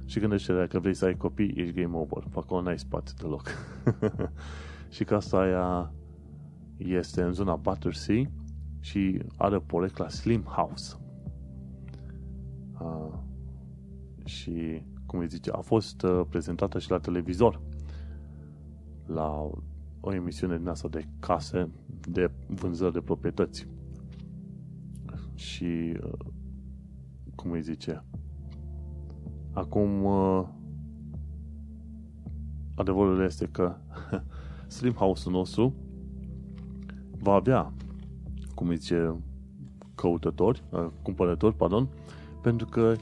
[0.05, 2.24] Și gândește dacă vrei să ai copii, ești game over.
[2.36, 3.47] Acolo n-ai spațiu deloc.
[4.95, 5.93] și casa aia
[6.78, 8.32] este în zona Battersea
[8.80, 10.95] și are porecla Slim House.
[12.80, 13.14] Uh,
[14.26, 17.62] și, cum îi zice, a fost uh, prezentată și la televizor
[19.05, 19.49] la
[20.00, 21.70] o emisiune din asta de case
[22.10, 23.68] de vânzări de proprietăți.
[25.34, 26.26] Și, uh,
[27.36, 28.04] cum îi zice,
[29.54, 30.48] acum uh,
[32.76, 33.76] adevărul este că
[34.68, 35.74] Slim House-ul nostru
[37.20, 37.74] va avea,
[38.56, 39.16] cum îi zice,
[39.95, 41.88] căutători, uh, cumpărători, pardon,
[42.41, 42.93] pentru că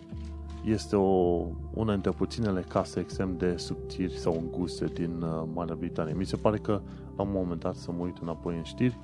[0.66, 6.13] este o, una dintre puținele case extrem de subțiri sau înguste din uh, Marea Britanie.
[6.13, 6.82] Mi se pare că
[7.16, 8.97] la un moment dat să mă uit înapoi în știri,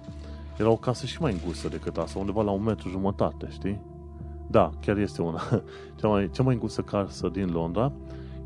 [0.57, 3.82] era o casă și mai îngustă decât asta, undeva la un metru jumătate, știi?
[4.47, 5.41] Da, chiar este una.
[5.99, 7.91] Cea mai, cea mai îngustă casă din Londra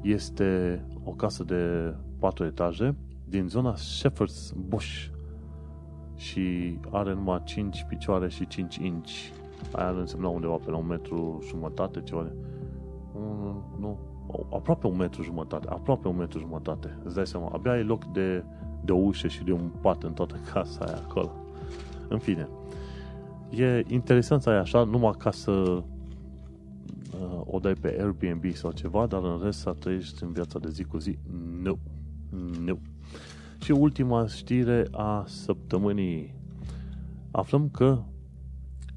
[0.02, 2.96] este o casă de patru etaje
[3.26, 5.06] din zona Shepherd's Bush
[6.16, 9.32] și are numai 5 picioare și 5 inci.
[9.72, 12.32] Aia ar însemna undeva pe la un metru jumătate, ceva
[13.16, 13.20] de...
[13.20, 14.00] Nu, nu,
[14.54, 16.98] aproape un metru jumătate, aproape un metru jumătate.
[17.04, 18.44] Îți dai seama, abia ai loc de,
[18.84, 21.32] de o ușă și de un pat în toată casa aia acolo.
[22.08, 22.48] În fine,
[23.50, 25.84] e interesant să ai așa, numai ca să uh,
[27.46, 30.84] o dai pe Airbnb sau ceva, dar în rest să trăiești în viața de zi
[30.84, 31.18] cu zi,
[31.62, 31.78] nu.
[32.64, 32.80] Nu.
[33.62, 36.34] Și ultima știre a săptămânii.
[37.32, 38.04] Aflăm că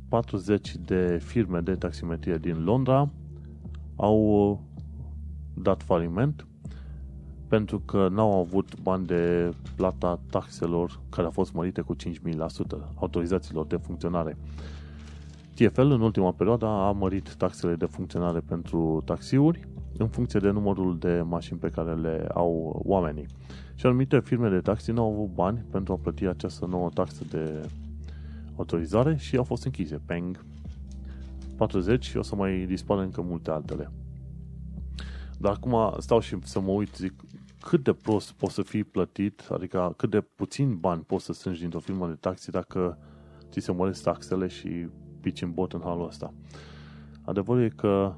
[0.08, 3.10] 40 de firme de taximetrie din Londra
[3.98, 4.60] au
[5.54, 6.46] dat faliment
[7.48, 12.06] pentru că n-au avut bani de plata taxelor care au fost mărite cu 5.000%,
[12.94, 14.36] autorizațiilor de funcționare.
[15.54, 20.98] TFL în ultima perioadă a mărit taxele de funcționare pentru taxiuri în funcție de numărul
[20.98, 23.26] de mașini pe care le au oamenii.
[23.74, 27.24] Și anumite firme de taxi nu au avut bani pentru a plăti această nouă taxă
[27.30, 27.70] de
[28.56, 30.00] autorizare și au fost închise.
[30.06, 30.44] Peng!
[31.58, 33.92] 40 și o să mai dispară încă multe altele.
[35.38, 37.12] Dar acum stau și să mă uit, zic,
[37.60, 41.60] cât de prost poți să fii plătit, adică cât de puțin bani poți să strângi
[41.60, 42.98] dintr-o firmă de taxi dacă
[43.50, 44.88] ți se măresc taxele și
[45.20, 46.32] pici în bot în halul ăsta.
[47.22, 48.14] Adevărul e că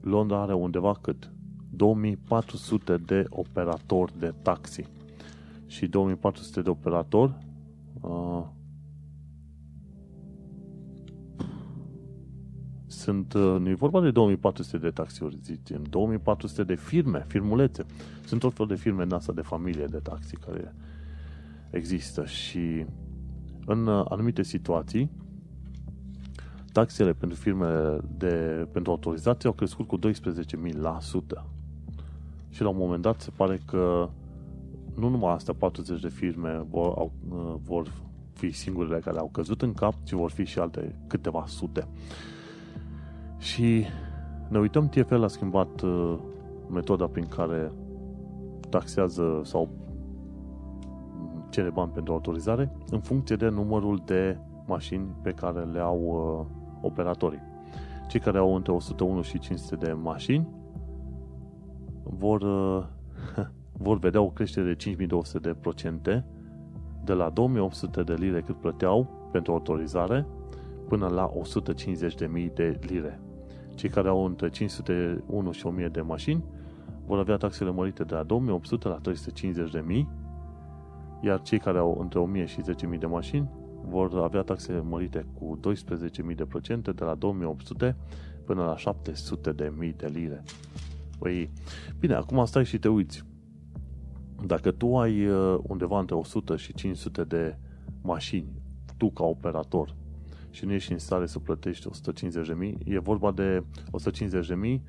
[0.00, 1.32] Londra are undeva cât?
[1.70, 4.82] 2400 de operatori de taxi.
[5.66, 7.32] Și 2400 de operatori
[8.00, 8.44] uh,
[13.04, 17.86] sunt, uh, nu e vorba de 2400 de taxiuri, zicem, 2400 de firme, firmulețe.
[18.26, 20.74] Sunt tot fel de firme în asta de familie de taxi care
[21.70, 22.86] există și
[23.66, 25.10] în uh, anumite situații
[26.72, 30.10] taxele pentru firme de, pentru autorizație au crescut cu 12.000%.
[32.50, 34.08] Și la un moment dat se pare că
[34.94, 37.92] nu numai astea 40 de firme vor, au, uh, vor
[38.32, 41.88] fi singurele care au căzut în cap, ci vor fi și alte câteva sute.
[43.44, 43.84] Și
[44.48, 46.18] ne uităm, TFL a schimbat uh,
[46.70, 47.72] metoda prin care
[48.70, 49.68] taxează sau
[51.50, 56.56] cere bani pentru autorizare în funcție de numărul de mașini pe care le au uh,
[56.82, 57.42] operatorii.
[58.08, 60.48] Cei care au între 101 și 500 de mașini
[62.02, 62.84] vor, uh,
[63.86, 66.24] vor vedea o creștere de 5200 de procente
[67.04, 70.26] de la 2800 de lire cât plăteau pentru autorizare
[70.88, 71.32] până la
[72.46, 73.23] 150.000 de lire.
[73.74, 76.44] Cei care au între 501 și 1000 de mașini
[77.06, 80.04] vor avea taxele mărite de la 2800 la 350.000,
[81.20, 82.60] iar cei care au între 1000 și
[82.92, 83.50] 10.000 de mașini
[83.86, 85.60] vor avea taxe mărite cu
[86.30, 87.96] 12.000 de procente de la 2800
[88.44, 90.42] până la 700.000 de lire.
[91.18, 91.50] Păi,
[91.98, 93.24] bine, acum stai și te uiți.
[94.46, 97.58] Dacă tu ai uh, undeva între 100 și 500 de
[98.02, 98.48] mașini,
[98.96, 99.94] tu ca operator,
[100.54, 103.64] și nu ești în stare să plătești 150.000, e vorba de
[104.72, 104.80] 150.000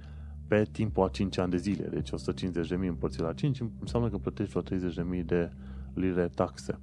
[0.47, 1.87] pe timpul a 5 ani de zile.
[1.87, 4.79] Deci 150.000 împărțit la 5 înseamnă că plătești vreo
[5.19, 5.51] 30.000 de
[5.93, 6.79] lire taxe.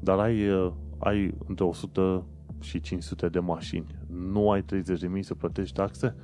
[0.00, 2.24] dar ai, uh, ai între 100
[2.60, 3.86] și 500 de mașini.
[4.06, 6.14] Nu ai 30.000 să plătești taxe?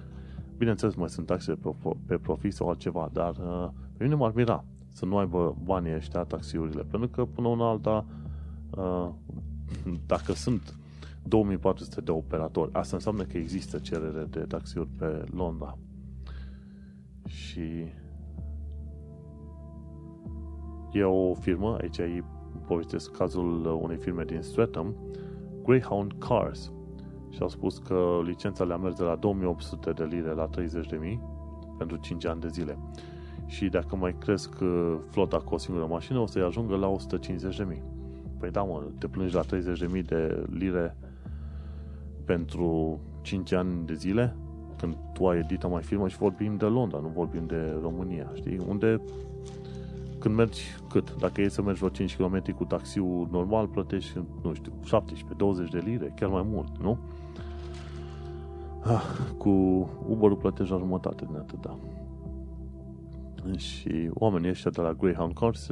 [0.57, 1.71] Bineînțeles, mai sunt taxe pe,
[2.07, 6.23] pe profit sau altceva, dar uh, pe mine m-ar mira să nu aibă banii ăștia
[6.23, 8.07] taxiurile, pentru că până una alta
[8.71, 9.09] uh,
[10.13, 10.79] dacă sunt
[11.29, 15.79] 2400 de operatori, asta înseamnă că există cerere de taxiuri pe Londra.
[17.27, 17.87] Și
[20.93, 22.25] e o firmă, aici îi
[22.67, 24.95] povestesc cazul unei firme din Streatham,
[25.63, 26.73] Greyhound Cars.
[27.31, 30.59] Și au spus că licența le-a mers de la 2800 de lire la 30.000
[31.79, 32.79] pentru 5 ani de zile.
[33.47, 36.95] Și dacă mai cresc uh, flota cu o singură mașină, o să-i ajungă la
[37.75, 37.83] 150.000.
[38.39, 40.97] Păi da, mă, te plângi la 30.000 de lire
[42.25, 44.37] pentru 5 ani de zile,
[44.77, 48.59] când tu ai edită mai firmă și vorbim de Londra, nu vorbim de România, știi?
[48.69, 49.01] Unde
[50.19, 51.17] când mergi cât?
[51.17, 54.73] Dacă e să mergi vreo 5 km cu taxiul normal, plătești, nu știu,
[55.67, 56.99] 17-20 de lire, chiar mai mult, nu?
[58.83, 59.03] Ah,
[59.39, 59.51] cu
[60.09, 61.79] Uber-ul plătești la jumătate din atât, da.
[63.57, 65.71] Și oamenii ăștia de la Greyhound Cars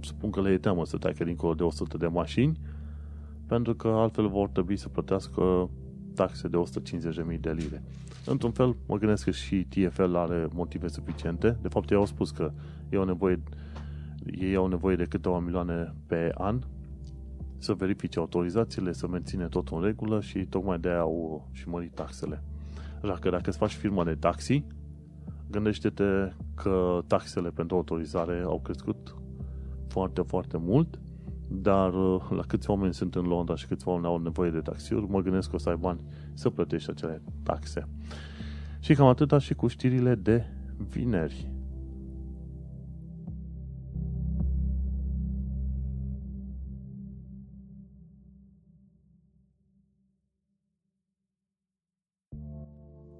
[0.00, 2.58] spun că le e teamă să treacă dincolo de 100 de mașini
[3.46, 5.70] pentru că altfel vor trebui să plătească
[6.14, 6.56] taxe de
[7.34, 7.82] 150.000 de lire.
[8.26, 11.58] Într-un fel, mă gândesc că și TFL are motive suficiente.
[11.62, 12.52] De fapt, ei au spus că
[12.90, 13.42] ei au nevoie,
[14.40, 16.58] ei au nevoie de câteva milioane pe an
[17.58, 21.94] să verifice autorizațiile, să menține totul în regulă și tocmai de aia au și mărit
[21.94, 22.42] taxele.
[23.02, 24.64] Așa că dacă îți faci firma de taxi,
[25.50, 29.16] gândește-te că taxele pentru autorizare au crescut
[29.88, 30.98] foarte, foarte mult
[31.48, 35.10] dar uh, la câți oameni sunt în Londra și câți oameni au nevoie de taxiuri,
[35.10, 36.00] mă gândesc că o să ai bani
[36.34, 37.88] să plătești acele taxe.
[38.80, 40.44] Și cam atâta și cu știrile de
[40.88, 41.50] vineri.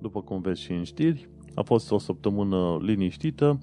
[0.01, 3.59] După cum vezi și în știri, a fost o săptămână liniștită,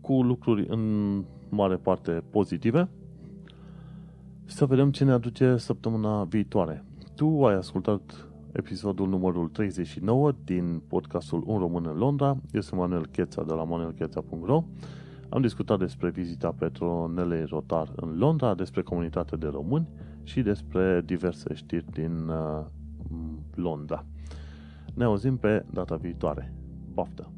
[0.00, 2.88] cu lucruri în mare parte pozitive,
[4.44, 6.84] să vedem ce ne aduce săptămâna viitoare.
[7.14, 12.36] Tu ai ascultat episodul numărul 39 din podcastul Un Român în Londra.
[12.52, 14.64] Eu sunt Manuel Cheța de la manuelcheța.ro
[15.28, 19.88] Am discutat despre vizita Petronelei Rotar în Londra, despre comunitatea de români
[20.22, 22.64] și despre diverse știri din uh,
[23.54, 24.04] Londra.
[24.94, 26.54] Ne auzim pe data viitoare.
[26.94, 27.30] Baftă!